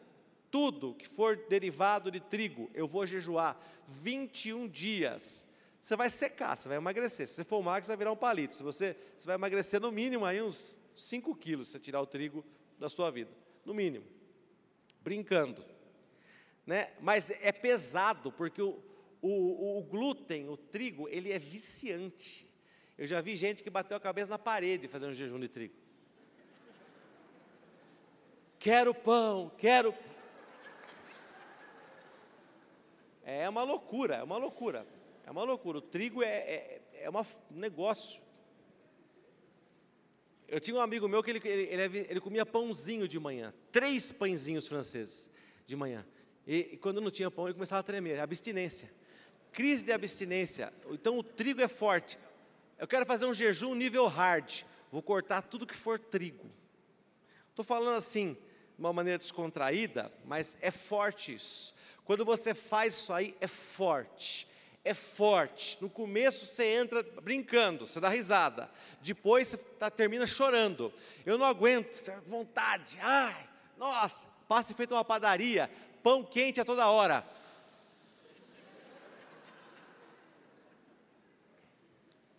[0.52, 5.48] tudo que for derivado de trigo, eu vou jejuar 21 dias.
[5.80, 7.26] Você vai secar, você vai emagrecer.
[7.26, 8.54] Se você for magro, você vai virar um palito.
[8.54, 12.06] Se você, você vai emagrecer no mínimo aí uns 5 quilos, se você tirar o
[12.06, 12.44] trigo
[12.78, 13.30] da sua vida.
[13.64, 14.04] No mínimo.
[15.00, 15.64] Brincando.
[16.66, 16.90] Né?
[17.00, 18.78] Mas é pesado, porque o,
[19.22, 22.46] o, o glúten, o trigo, ele é viciante.
[22.98, 25.74] Eu já vi gente que bateu a cabeça na parede fazendo um jejum de trigo.
[28.58, 29.92] Quero pão, quero
[33.32, 34.86] É uma loucura, é uma loucura.
[35.24, 35.78] É uma loucura.
[35.78, 38.22] O trigo é, é, é um negócio.
[40.46, 44.68] Eu tinha um amigo meu que ele, ele, ele, comia pãozinho de manhã, três pãezinhos
[44.68, 45.30] franceses
[45.66, 46.06] de manhã.
[46.46, 48.92] E, e, quando não tinha pão, ele começava a tremer, abstinência.
[49.50, 50.72] Crise de abstinência.
[50.90, 52.18] Então o trigo é forte.
[52.78, 54.64] Eu quero fazer um jejum nível hard.
[54.90, 56.50] Vou cortar tudo que for trigo.
[57.48, 61.74] Estou falando assim, de uma maneira descontraída, mas é forte isso.
[62.04, 64.48] Quando você faz isso aí, é forte.
[64.84, 65.78] É forte.
[65.80, 68.68] No começo você entra brincando, você dá risada.
[69.00, 70.92] Depois você tá, termina chorando.
[71.24, 71.94] Eu não aguento,
[72.26, 72.98] vontade.
[73.00, 75.70] Ai, nossa, passa feito uma padaria.
[76.02, 77.24] pão quente a toda hora.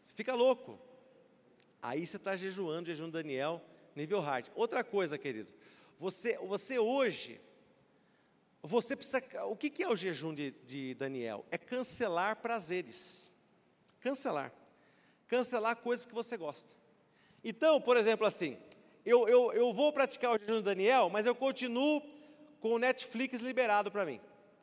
[0.01, 0.77] Você fica louco.
[1.81, 3.61] Aí você está jejuando, jejum Daniel,
[3.95, 4.47] nível hard.
[4.55, 5.51] Outra coisa, querido,
[5.99, 7.41] você, você hoje,
[8.63, 9.21] você precisa.
[9.45, 11.45] O que, é o jejum de, de Daniel?
[11.51, 13.29] É cancelar prazeres.
[13.99, 14.53] Cancelar.
[15.27, 16.73] Cancelar coisas que você gosta.
[17.43, 18.57] Então, por exemplo, assim,
[19.05, 22.01] eu, eu, eu vou praticar o jejum de Daniel, mas eu continuo
[22.61, 24.21] com o Netflix liberado para mim.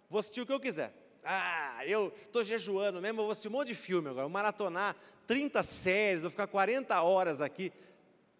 [0.08, 0.94] Vou assistir o que eu quiser.
[1.22, 4.96] Ah, eu estou jejuando mesmo, eu vou assistir um monte de filme agora, vou maratonar
[5.26, 7.70] 30 séries, vou ficar 40 horas aqui.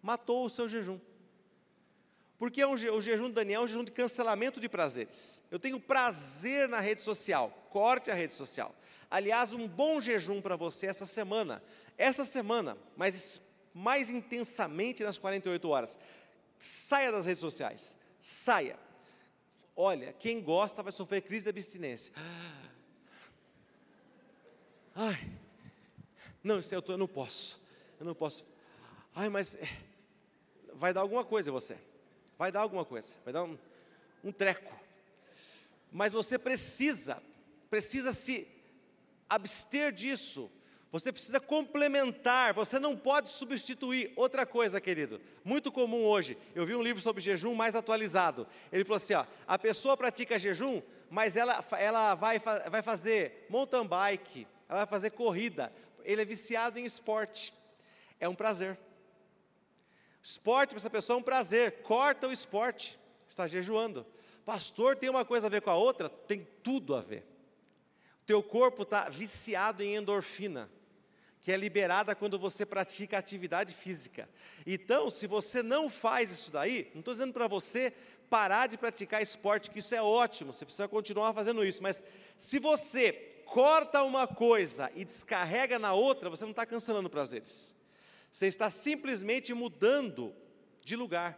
[0.01, 0.99] Matou o seu jejum.
[2.41, 5.43] Porque é o jejum de Daniel é um jejum de cancelamento de prazeres.
[5.51, 8.73] Eu tenho prazer na rede social, corte a rede social.
[9.11, 11.61] Aliás, um bom jejum para você essa semana.
[11.99, 13.39] Essa semana, mas
[13.75, 15.99] mais intensamente nas 48 horas.
[16.57, 17.95] Saia das redes sociais.
[18.19, 18.79] Saia.
[19.75, 22.11] Olha, quem gosta vai sofrer crise de abstinência.
[24.95, 25.31] Ai,
[26.43, 27.61] não, isso eu, tô, eu não posso.
[27.99, 28.47] Eu não posso.
[29.13, 29.77] Ai, mas é,
[30.73, 31.77] vai dar alguma coisa em você.
[32.41, 33.13] Vai dar alguma coisa.
[33.23, 33.55] Vai dar um,
[34.23, 34.73] um treco.
[35.91, 37.21] Mas você precisa,
[37.69, 38.47] precisa se
[39.29, 40.49] abster disso
[40.91, 44.11] você precisa complementar, você não pode substituir.
[44.13, 48.45] Outra coisa, querido, muito comum hoje, eu vi um livro sobre jejum mais atualizado.
[48.73, 53.87] Ele falou assim: ó, a pessoa pratica jejum, mas ela, ela vai, vai fazer mountain
[53.87, 55.71] bike, ela vai fazer corrida.
[56.03, 57.53] Ele é viciado em esporte.
[58.19, 58.77] É um prazer.
[60.21, 61.81] Esporte para essa pessoa é um prazer.
[61.81, 64.05] Corta o esporte, está jejuando.
[64.45, 66.09] Pastor, tem uma coisa a ver com a outra?
[66.09, 67.25] Tem tudo a ver.
[68.21, 70.69] O teu corpo está viciado em endorfina
[71.41, 74.29] que é liberada quando você pratica atividade física.
[74.65, 77.91] Então, se você não faz isso daí, não estou dizendo para você
[78.29, 82.01] parar de praticar esporte, que isso é ótimo, você precisa continuar fazendo isso, mas
[82.37, 83.11] se você
[83.45, 87.75] corta uma coisa e descarrega na outra, você não está cancelando prazeres.
[88.31, 90.33] Você está simplesmente mudando
[90.83, 91.37] de lugar,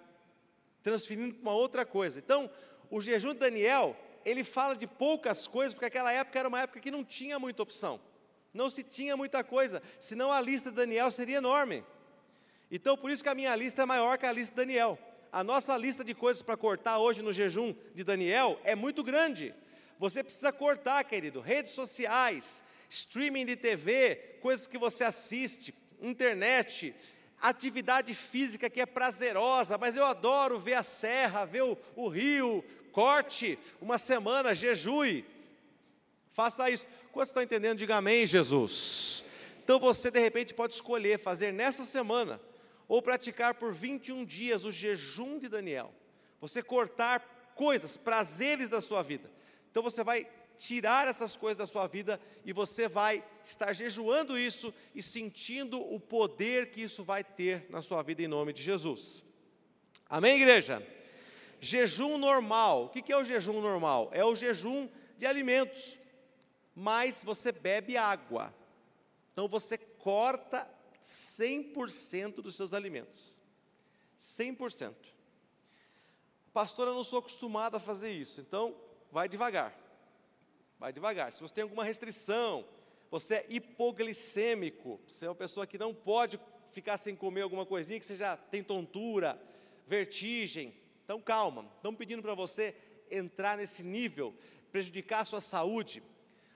[0.82, 2.20] transferindo para uma outra coisa.
[2.20, 2.50] Então,
[2.89, 6.80] o jejum de Daniel, ele fala de poucas coisas, porque aquela época era uma época
[6.80, 8.00] que não tinha muita opção
[8.54, 11.84] não se tinha muita coisa, senão a lista de Daniel seria enorme.
[12.70, 14.98] Então, por isso que a minha lista é maior que a lista de Daniel.
[15.32, 19.54] A nossa lista de coisas para cortar hoje no jejum de Daniel é muito grande.
[19.98, 25.74] Você precisa cortar, querido, redes sociais, streaming de TV, coisas que você assiste,
[26.04, 26.93] internet,
[27.41, 32.64] atividade física que é prazerosa, mas eu adoro ver a serra, ver o, o rio,
[32.91, 35.26] corte, uma semana, jejue.
[36.32, 36.86] Faça isso.
[37.12, 37.78] Quantos estão entendendo?
[37.78, 39.24] Diga amém, Jesus.
[39.64, 42.39] Então você de repente pode escolher fazer nessa semana
[42.88, 45.93] ou praticar por 21 dias o jejum de Daniel.
[46.41, 49.32] Você cortar coisas, prazeres da sua vida.
[49.72, 54.74] Então você vai tirar essas coisas da sua vida e você vai estar jejuando isso
[54.93, 59.24] e sentindo o poder que isso vai ter na sua vida em nome de Jesus.
[60.10, 60.86] Amém, igreja?
[61.60, 62.86] Jejum normal.
[62.86, 64.10] O que é o jejum normal?
[64.14, 65.99] É o jejum de alimentos
[66.76, 68.54] mas você bebe água.
[69.32, 70.68] Então você corta
[71.01, 73.41] 100% dos seus alimentos.
[74.18, 74.93] 100%.
[76.51, 78.76] Pastor, eu não sou acostumado a fazer isso, então
[79.12, 79.76] vai devagar.
[80.84, 81.32] Vai devagar.
[81.32, 82.68] Se você tem alguma restrição,
[83.10, 86.38] você é hipoglicêmico, você é uma pessoa que não pode
[86.74, 89.42] ficar sem comer alguma coisinha, que você já tem tontura,
[89.88, 90.76] vertigem.
[91.06, 92.76] Então calma, estamos pedindo para você
[93.10, 94.36] entrar nesse nível,
[94.74, 96.04] prejudicar a sua saúde.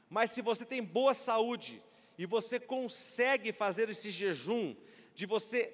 [0.09, 1.81] Mas se você tem boa saúde
[2.17, 4.75] e você consegue fazer esse jejum,
[5.15, 5.73] de você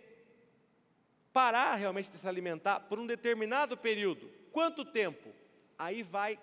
[1.33, 5.33] parar realmente de se alimentar por um determinado período, quanto tempo?
[5.75, 6.39] Aí vai,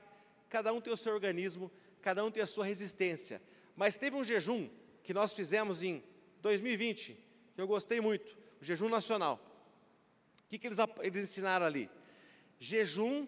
[0.48, 1.70] cada um tem o seu organismo,
[2.00, 3.40] cada um tem a sua resistência.
[3.76, 4.68] Mas teve um jejum
[5.02, 6.02] que nós fizemos em
[6.42, 7.16] 2020,
[7.54, 9.40] que eu gostei muito, o jejum nacional.
[10.44, 11.90] O que, que eles, eles ensinaram ali?
[12.58, 13.26] Jejum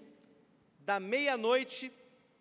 [0.81, 1.93] da meia-noite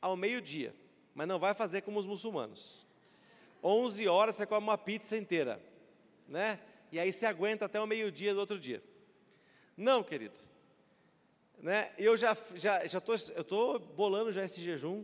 [0.01, 0.73] ao meio-dia
[1.13, 2.85] mas não vai fazer como os muçulmanos.
[3.63, 5.61] 11 horas você come uma pizza inteira,
[6.27, 6.59] né?
[6.91, 8.83] E aí você aguenta até o meio-dia do outro dia.
[9.77, 10.37] Não, querido.
[11.59, 11.91] Né?
[11.97, 15.03] Eu já já já tô, eu tô bolando já esse jejum.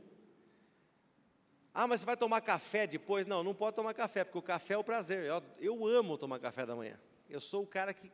[1.80, 3.28] Ah, mas você vai tomar café depois?
[3.28, 5.24] Não, não pode tomar café, porque o café é o prazer.
[5.26, 7.00] Eu, eu amo tomar café da manhã.
[7.30, 8.12] Eu sou o cara que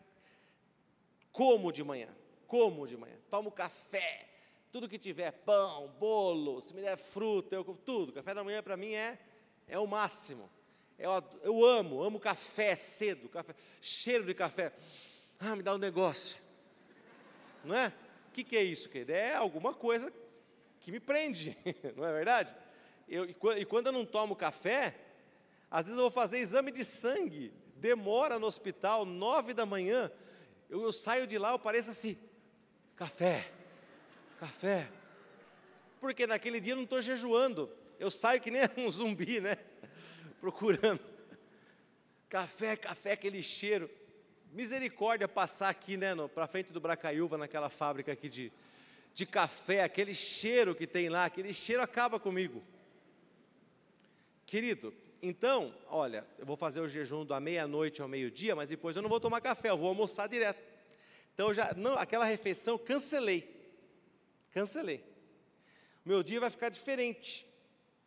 [1.32, 2.09] como de manhã,
[2.45, 4.28] como de manhã, tomo café,
[4.70, 8.11] tudo que tiver, pão, bolo, se me der fruta, eu tudo.
[8.11, 9.18] Café da manhã para mim é,
[9.66, 10.49] é o máximo.
[10.99, 11.11] Eu,
[11.41, 14.74] eu amo, amo café cedo, café, cheiro de café.
[15.39, 16.38] Ah, me dá um negócio.
[17.64, 17.93] Não é?
[18.28, 19.14] O que, que é isso, querido?
[19.14, 20.11] É alguma coisa
[20.82, 21.57] que me prende,
[21.95, 22.53] não é verdade?
[23.07, 24.95] Eu, e quando eu não tomo café,
[25.69, 30.11] às vezes eu vou fazer exame de sangue, demora no hospital, nove da manhã,
[30.69, 32.17] eu, eu saio de lá, eu pareço assim,
[32.95, 33.51] café,
[34.39, 34.89] café.
[35.99, 39.57] Porque naquele dia eu não estou jejuando, eu saio que nem um zumbi, né?
[40.39, 40.99] Procurando.
[42.29, 43.89] Café, café, aquele cheiro.
[44.51, 48.51] Misericórdia passar aqui, né, para frente do Bracaiúva, naquela fábrica aqui de,
[49.13, 52.63] de café, aquele cheiro que tem lá, aquele cheiro acaba comigo.
[54.53, 59.01] Querido, então, olha, eu vou fazer o jejum da meia-noite ao meio-dia, mas depois eu
[59.01, 60.61] não vou tomar café, eu vou almoçar direto.
[61.33, 63.49] Então, já, não, aquela refeição, cancelei.
[64.51, 65.03] Cancelei.
[66.05, 67.47] Meu dia vai ficar diferente.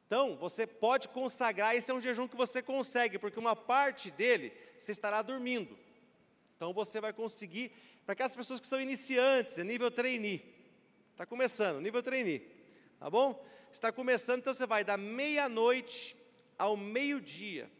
[0.06, 4.52] Então, você pode consagrar, esse é um jejum que você consegue, porque uma parte dele
[4.78, 5.76] você estará dormindo.
[6.54, 7.72] Então, você vai conseguir,
[8.04, 10.44] para aquelas pessoas que são iniciantes, é nível trainee.
[11.10, 12.48] Está começando, nível trainee.
[13.00, 13.44] Tá bom?
[13.72, 16.24] Está começando, então você vai da meia-noite
[16.58, 17.70] ao meio-dia.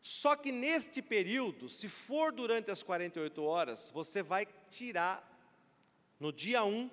[0.00, 5.26] Só que neste período, se for durante as 48 horas, você vai tirar,
[6.20, 6.90] no dia 1,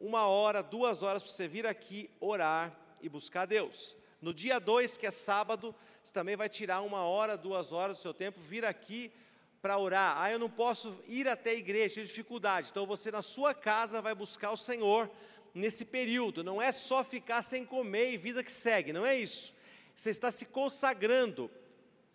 [0.00, 3.96] uma hora, duas horas para você vir aqui orar e buscar Deus.
[4.20, 5.72] No dia 2, que é sábado,
[6.02, 9.12] você também vai tirar uma hora, duas horas do seu tempo, vir aqui
[9.60, 10.20] para orar.
[10.20, 12.70] Ah, eu não posso ir até a igreja, tenho dificuldade.
[12.72, 15.08] Então você na sua casa vai buscar o Senhor
[15.54, 16.42] nesse período.
[16.42, 19.54] Não é só ficar sem comer e vida que segue, não é isso
[20.02, 21.48] você está se consagrando.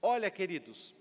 [0.01, 0.93] Olha, queridos,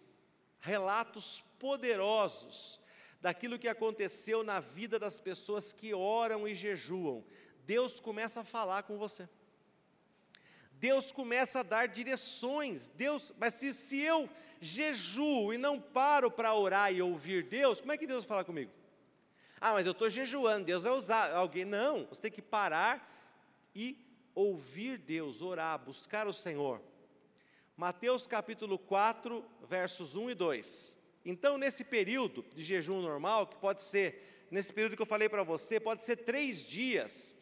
[0.61, 2.81] relatos poderosos
[3.21, 7.25] daquilo que aconteceu na vida das pessoas que oram e jejuam.
[7.65, 9.29] Deus começa a falar com você.
[10.75, 12.89] Deus começa a dar direções.
[12.91, 14.31] Deus, mas se, se eu
[14.61, 18.71] jejuo e não paro para orar e ouvir Deus, como é que Deus fala comigo?
[19.61, 21.65] Ah, mas eu estou jejuando, Deus vai usar alguém.
[21.65, 23.13] Não, você tem que parar
[23.75, 24.06] e
[24.37, 26.83] ouvir Deus, orar, buscar o Senhor.
[27.75, 30.99] Mateus capítulo 4, versos 1 e 2.
[31.25, 35.43] Então, nesse período de jejum normal, que pode ser, nesse período que eu falei para
[35.43, 37.35] você, pode ser três dias,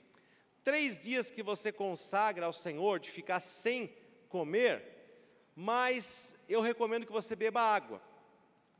[0.62, 3.92] três dias que você consagra ao Senhor, de ficar sem
[4.28, 4.84] comer,
[5.56, 8.00] mas eu recomendo que você beba água.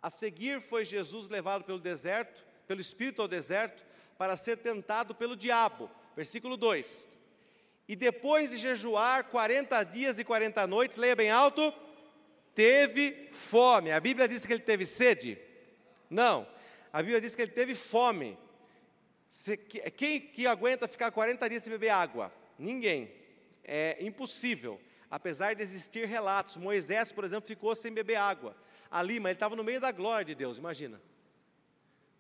[0.01, 3.85] A seguir foi Jesus levado pelo deserto, pelo Espírito ao deserto,
[4.17, 5.91] para ser tentado pelo diabo.
[6.15, 7.09] Versículo 2.
[7.87, 11.73] E depois de jejuar 40 dias e 40 noites, leia bem alto,
[12.55, 13.91] teve fome.
[13.91, 15.39] A Bíblia diz que ele teve sede?
[16.09, 16.47] Não.
[16.93, 18.39] A Bíblia diz que ele teve fome.
[19.97, 22.33] Quem que aguenta ficar 40 dias sem beber água?
[22.59, 23.13] Ninguém.
[23.63, 24.81] É impossível.
[25.11, 26.57] Apesar de existir relatos.
[26.57, 28.57] Moisés, por exemplo, ficou sem beber água.
[28.91, 31.01] Ali, mas ele estava no meio da glória de Deus, imagina.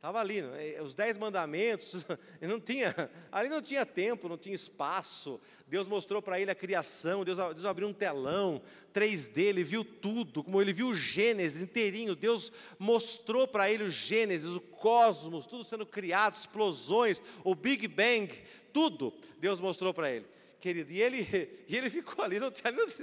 [0.05, 0.82] Estava ali, né?
[0.82, 2.05] os dez mandamentos,
[2.42, 2.94] não tinha,
[3.32, 5.40] ali não tinha tempo, não tinha espaço.
[5.66, 8.61] Deus mostrou para ele a criação, Deus, Deus abriu um telão
[8.92, 12.14] 3D, ele viu tudo, como ele viu o Gênesis inteirinho.
[12.14, 18.30] Deus mostrou para ele o Gênesis, o cosmos, tudo sendo criado, explosões, o Big Bang,
[18.74, 19.11] tudo.
[19.38, 20.26] Deus mostrou para ele,
[20.61, 20.92] querido.
[20.92, 21.26] E ele,
[21.66, 22.52] e ele ficou ali, não,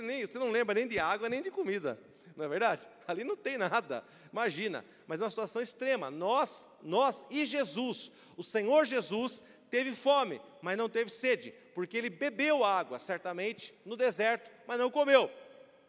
[0.04, 2.00] nem, você não lembra nem de água nem de comida
[2.36, 2.88] não é verdade?
[3.08, 6.10] Ali não tem nada, imagina, mas é uma situação extrema.
[6.10, 12.10] Nós, nós e Jesus, o Senhor Jesus teve fome, mas não teve sede, porque ele
[12.10, 15.32] bebeu água, certamente, no deserto, mas não comeu.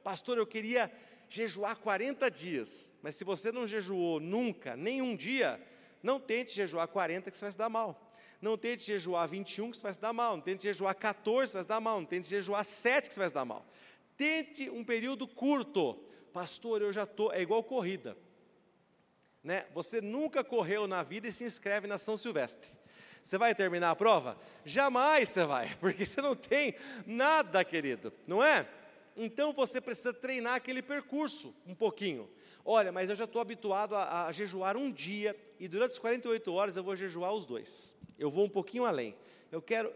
[0.05, 0.90] Pastor, eu queria
[1.28, 5.61] jejuar 40 dias, mas se você não jejuou nunca, nenhum dia,
[6.03, 8.09] não tente jejuar 40 que você vai se dar mal.
[8.40, 10.36] Não tente jejuar 21 que você vai se dar mal.
[10.36, 12.01] Não tente jejuar 14 que você vai se dar mal.
[12.01, 13.64] Não tente jejuar 7 que você vai se dar mal.
[14.16, 15.97] Tente um período curto
[16.33, 17.33] pastor, eu já estou.
[17.33, 18.16] É igual corrida.
[19.43, 19.66] Né?
[19.74, 22.70] Você nunca correu na vida e se inscreve na São Silvestre.
[23.22, 24.37] Você vai terminar a prova?
[24.64, 26.74] Jamais você vai, porque você não tem
[27.07, 28.68] nada, querido, não é?
[29.16, 32.28] Então você precisa treinar aquele percurso um pouquinho.
[32.64, 36.53] Olha, mas eu já estou habituado a, a, jejuar um dia e durante as 48
[36.53, 37.97] horas eu vou jejuar os dois.
[38.18, 39.16] Eu vou um pouquinho além.
[39.51, 39.93] Eu quero,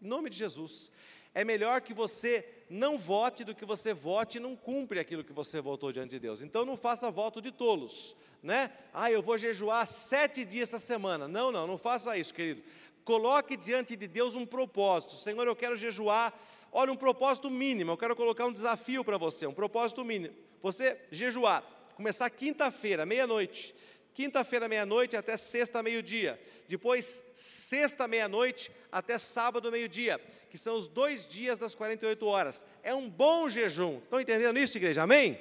[0.00, 0.90] em nome de Jesus,
[1.34, 5.32] é melhor que você não vote do que você vote e não cumpre aquilo que
[5.32, 6.42] você votou diante de Deus.
[6.42, 8.70] Então não faça voto de tolos, né?
[8.92, 11.26] Ah, eu vou jejuar sete dias essa semana.
[11.26, 12.62] Não, não, não faça isso, querido.
[13.04, 15.14] Coloque diante de Deus um propósito.
[15.14, 16.38] Senhor, eu quero jejuar.
[16.70, 17.92] Olha, um propósito mínimo.
[17.92, 20.34] Eu quero colocar um desafio para você, um propósito mínimo.
[20.62, 21.64] Você jejuar,
[21.96, 23.74] começar quinta-feira, meia-noite
[24.18, 26.40] quinta-feira, meia-noite, até sexta, meio-dia.
[26.66, 32.66] Depois, sexta, meia-noite, até sábado, meio-dia, que são os dois dias das 48 horas.
[32.82, 33.98] É um bom jejum.
[33.98, 35.04] Estão entendendo isso, igreja?
[35.04, 35.38] Amém?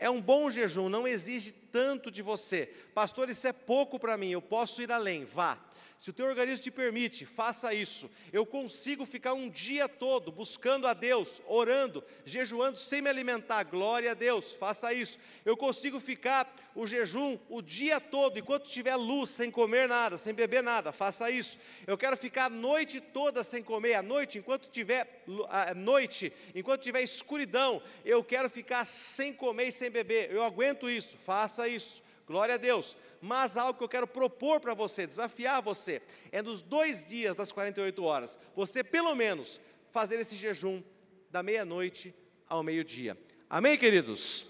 [0.00, 2.68] É um bom jejum, não exige tanto de você.
[2.92, 5.24] Pastor, isso é pouco para mim, eu posso ir além.
[5.24, 5.56] Vá.
[5.98, 8.08] Se o teu organismo te permite, faça isso.
[8.32, 13.64] Eu consigo ficar um dia todo buscando a Deus, orando, jejuando sem me alimentar.
[13.64, 15.18] Glória a Deus, faça isso.
[15.44, 20.32] Eu consigo ficar o jejum o dia todo, enquanto tiver luz, sem comer nada, sem
[20.32, 20.92] beber nada.
[20.92, 21.58] Faça isso.
[21.84, 27.02] Eu quero ficar a noite toda sem comer, noite, enquanto tiver a noite, enquanto tiver
[27.02, 30.30] escuridão, eu quero ficar sem comer e sem beber.
[30.30, 31.16] Eu aguento isso.
[31.16, 32.06] Faça isso.
[32.28, 36.62] Glória a Deus mas algo que eu quero propor para você, desafiar você, é nos
[36.62, 39.60] dois dias das 48 horas, você pelo menos
[39.90, 40.82] fazer esse jejum
[41.30, 42.14] da meia-noite
[42.48, 43.18] ao meio-dia.
[43.48, 44.46] Amém, queridos?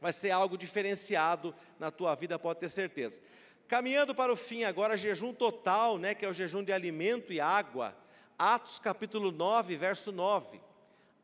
[0.00, 3.20] Vai ser algo diferenciado na tua vida, pode ter certeza.
[3.66, 7.40] Caminhando para o fim agora, jejum total, né, que é o jejum de alimento e
[7.40, 7.96] água.
[8.38, 10.60] Atos capítulo 9, verso 9.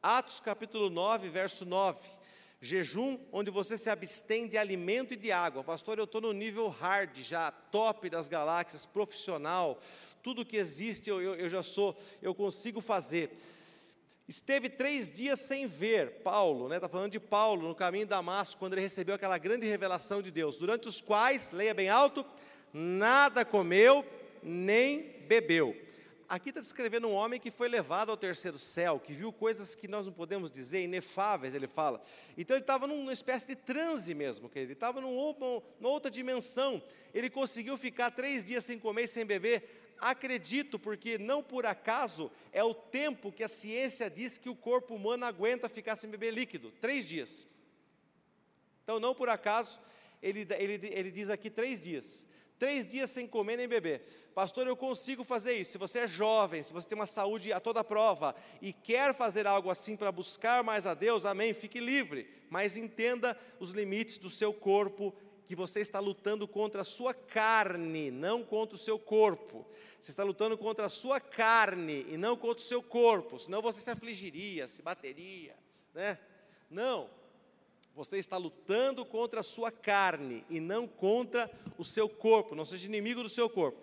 [0.03, 1.99] Atos capítulo 9, verso 9.
[2.61, 5.63] Jejum onde você se abstém de alimento e de água.
[5.63, 9.79] Pastor, eu estou no nível hard já, top das galáxias, profissional.
[10.23, 13.31] Tudo que existe eu, eu, eu já sou, eu consigo fazer.
[14.27, 18.59] Esteve três dias sem ver Paulo, está né, falando de Paulo no caminho de Damasco,
[18.59, 22.25] quando ele recebeu aquela grande revelação de Deus, durante os quais, leia bem alto,
[22.73, 24.03] nada comeu
[24.43, 25.77] nem bebeu.
[26.35, 29.87] Aqui está descrevendo um homem que foi levado ao terceiro céu, que viu coisas que
[29.87, 32.03] nós não podemos dizer, inefáveis, ele fala.
[32.37, 36.83] Então ele estava numa espécie de transe mesmo, ele estava numa, numa outra dimensão.
[37.15, 39.95] Ele conseguiu ficar três dias sem comer e sem beber.
[39.97, 44.97] Acredito, porque não por acaso é o tempo que a ciência diz que o corpo
[44.97, 47.47] humano aguenta ficar sem beber líquido três dias.
[48.83, 49.79] Então, não por acaso,
[50.21, 52.27] ele, ele, ele diz aqui três dias.
[52.59, 54.31] Três dias sem comer nem beber.
[54.35, 55.73] Pastor, eu consigo fazer isso.
[55.73, 59.47] Se você é jovem, se você tem uma saúde a toda prova e quer fazer
[59.47, 62.29] algo assim para buscar mais a Deus, amém, fique livre.
[62.51, 68.11] Mas entenda os limites do seu corpo, que você está lutando contra a sua carne,
[68.11, 69.67] não contra o seu corpo.
[70.01, 73.81] Você está lutando contra a sua carne e não contra o seu corpo, senão você
[73.81, 75.55] se afligiria, se bateria,
[75.95, 76.19] né?
[76.71, 77.09] Não,
[77.95, 82.87] você está lutando contra a sua carne e não contra o seu corpo, não seja
[82.87, 83.79] inimigo do seu corpo.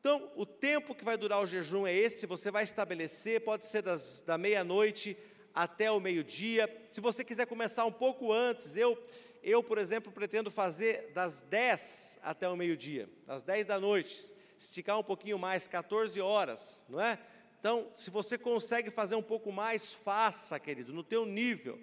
[0.00, 3.82] Então, o tempo que vai durar o jejum é esse, você vai estabelecer, pode ser
[3.82, 5.14] das, da meia-noite
[5.54, 6.74] até o meio-dia.
[6.90, 8.98] Se você quiser começar um pouco antes, eu,
[9.42, 14.98] eu, por exemplo, pretendo fazer das 10 até o meio-dia, das 10 da noite, esticar
[14.98, 17.18] um pouquinho mais, 14 horas, não é?
[17.58, 21.78] Então, se você consegue fazer um pouco mais, faça, querido, no teu nível.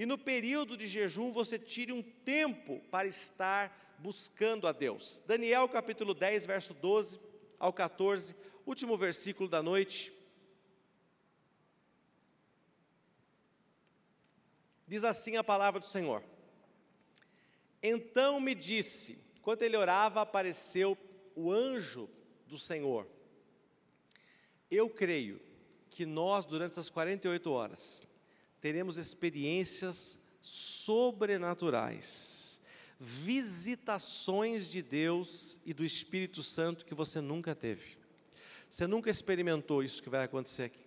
[0.00, 5.22] E no período de jejum você tire um tempo para estar buscando a Deus.
[5.26, 7.20] Daniel capítulo 10, verso 12
[7.58, 8.34] ao 14,
[8.64, 10.10] último versículo da noite.
[14.88, 16.24] Diz assim a palavra do Senhor.
[17.82, 20.96] Então me disse, enquanto ele orava, apareceu
[21.36, 22.08] o anjo
[22.46, 23.06] do Senhor.
[24.70, 25.38] Eu creio
[25.90, 28.02] que nós, durante essas 48 horas,
[28.60, 32.60] teremos experiências sobrenaturais,
[32.98, 37.98] visitações de Deus e do Espírito Santo que você nunca teve.
[38.68, 40.80] Você nunca experimentou isso que vai acontecer aqui.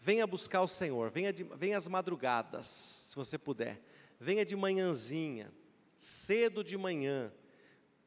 [0.00, 3.80] Venha buscar o Senhor, venha, de, venha às madrugadas, se você puder.
[4.18, 5.52] Venha de manhãzinha,
[5.96, 7.32] cedo de manhã.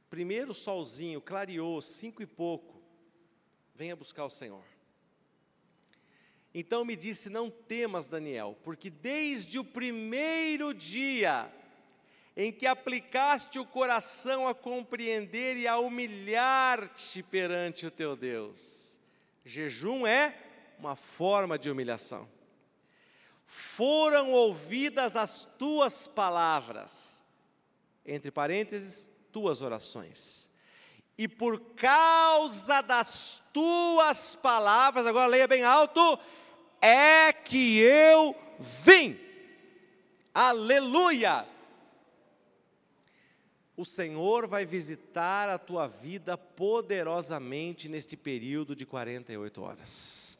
[0.09, 2.81] Primeiro solzinho, clareou, cinco e pouco.
[3.75, 4.63] Venha buscar o Senhor.
[6.54, 11.52] Então me disse: Não temas, Daniel, porque desde o primeiro dia
[12.36, 18.97] em que aplicaste o coração a compreender e a humilhar-te perante o teu Deus,
[19.43, 20.36] jejum é
[20.80, 22.30] uma forma de humilhação.
[23.45, 27.26] Foram ouvidas as tuas palavras,
[28.06, 30.50] entre parênteses, tuas orações.
[31.18, 36.18] E por causa das tuas palavras, agora leia bem alto,
[36.82, 39.19] é que eu vim.
[40.34, 41.45] Aleluia!
[43.75, 50.38] O Senhor vai visitar a tua vida poderosamente neste período de 48 horas.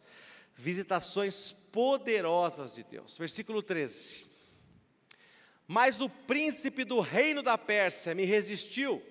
[0.56, 3.18] Visitações poderosas de Deus.
[3.18, 4.26] Versículo 13.
[5.66, 9.02] Mas o príncipe do reino da Pérsia me resistiu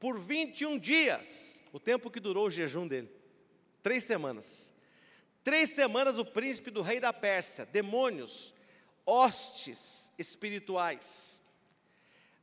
[0.00, 3.08] por 21 dias, o tempo que durou o jejum dele.
[3.80, 4.71] Três semanas.
[5.44, 8.54] Três semanas o príncipe do rei da Pérsia, demônios,
[9.04, 11.42] hostes espirituais,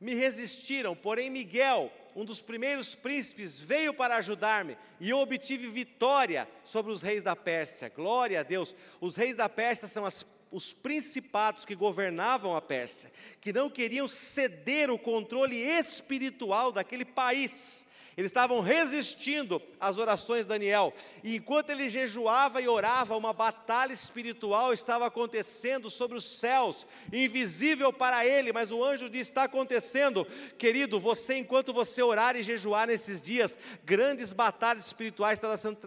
[0.00, 6.48] me resistiram, porém Miguel, um dos primeiros príncipes, veio para ajudar-me e eu obtive vitória
[6.64, 7.88] sobre os reis da Pérsia.
[7.88, 8.74] Glória a Deus.
[9.00, 14.08] Os reis da Pérsia são as os principados que governavam a Pérsia, que não queriam
[14.08, 17.86] ceder o controle espiritual daquele país.
[18.16, 20.92] Eles estavam resistindo às orações de Daniel.
[21.22, 27.92] E enquanto ele jejuava e orava, uma batalha espiritual estava acontecendo sobre os céus, invisível
[27.92, 30.26] para ele, mas o anjo disse: Está acontecendo,
[30.58, 35.40] querido, você, enquanto você orar e jejuar nesses dias, grandes batalhas espirituais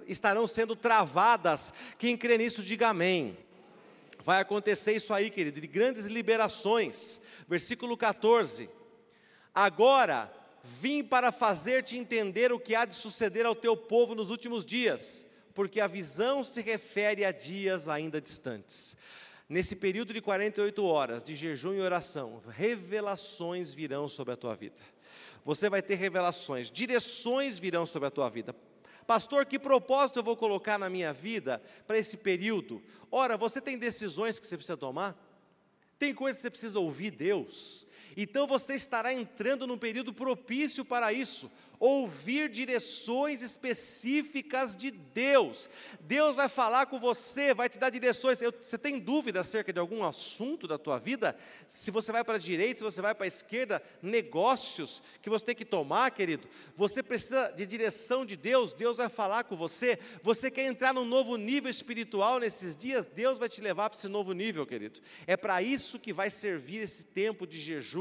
[0.07, 1.73] estarão sendo travadas.
[1.97, 3.37] Quem crê nisso, diga amém.
[4.23, 7.19] Vai acontecer isso aí, querido, de grandes liberações.
[7.47, 8.69] Versículo 14.
[9.53, 10.33] Agora,
[10.63, 15.25] Vim para fazer-te entender o que há de suceder ao teu povo nos últimos dias,
[15.53, 18.95] porque a visão se refere a dias ainda distantes.
[19.49, 24.81] Nesse período de 48 horas de jejum e oração, revelações virão sobre a tua vida.
[25.43, 28.55] Você vai ter revelações, direções virão sobre a tua vida.
[29.05, 32.81] Pastor, que propósito eu vou colocar na minha vida para esse período?
[33.11, 35.13] Ora, você tem decisões que você precisa tomar?
[35.99, 37.85] Tem coisas que você precisa ouvir Deus?
[38.15, 41.49] Então você estará entrando num período propício para isso
[41.83, 45.69] ouvir direções específicas de Deus.
[45.99, 48.41] Deus vai falar com você, vai te dar direções.
[48.41, 51.35] Eu, você tem dúvida acerca de algum assunto da tua vida?
[51.67, 55.43] Se você vai para a direita, se você vai para a esquerda, negócios que você
[55.43, 56.47] tem que tomar, querido.
[56.73, 59.99] Você precisa de direção de Deus, Deus vai falar com você.
[60.21, 63.05] Você quer entrar num novo nível espiritual nesses dias?
[63.05, 65.01] Deus vai te levar para esse novo nível, querido.
[65.27, 67.92] É para isso que vai servir esse tempo de jejum,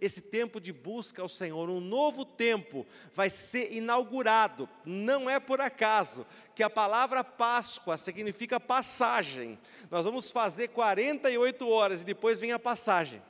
[0.00, 1.68] esse tempo de busca ao Senhor.
[1.68, 4.68] Um novo tempo vai ser inaugurado.
[4.84, 9.58] Não é por acaso que a palavra Páscoa significa passagem.
[9.90, 13.22] Nós vamos fazer 48 horas e depois vem a passagem.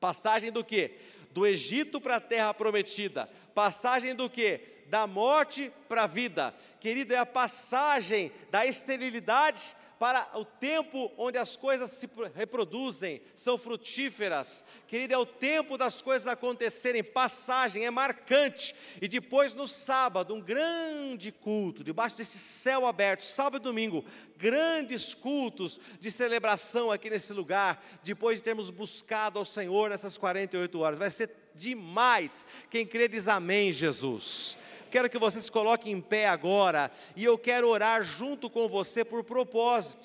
[0.00, 0.92] Passagem do que?
[1.32, 3.28] Do Egito para a terra prometida.
[3.54, 4.60] Passagem do que?
[4.86, 6.54] Da morte para a vida.
[6.80, 13.58] Querido, é a passagem da esterilidade para o tempo onde as coisas se reproduzem, são
[13.58, 14.64] frutíferas.
[14.86, 18.74] Querido, é o tempo das coisas acontecerem, passagem, é marcante.
[19.02, 24.04] E depois no sábado, um grande culto, debaixo desse céu aberto, sábado e domingo,
[24.36, 30.78] grandes cultos de celebração aqui nesse lugar, depois de termos buscado ao Senhor nessas 48
[30.78, 30.98] horas.
[30.98, 32.46] Vai ser demais.
[32.70, 34.56] Quem crê diz amém, Jesus.
[34.90, 39.04] Quero que você se coloque em pé agora e eu quero orar junto com você
[39.04, 39.96] por propósitos.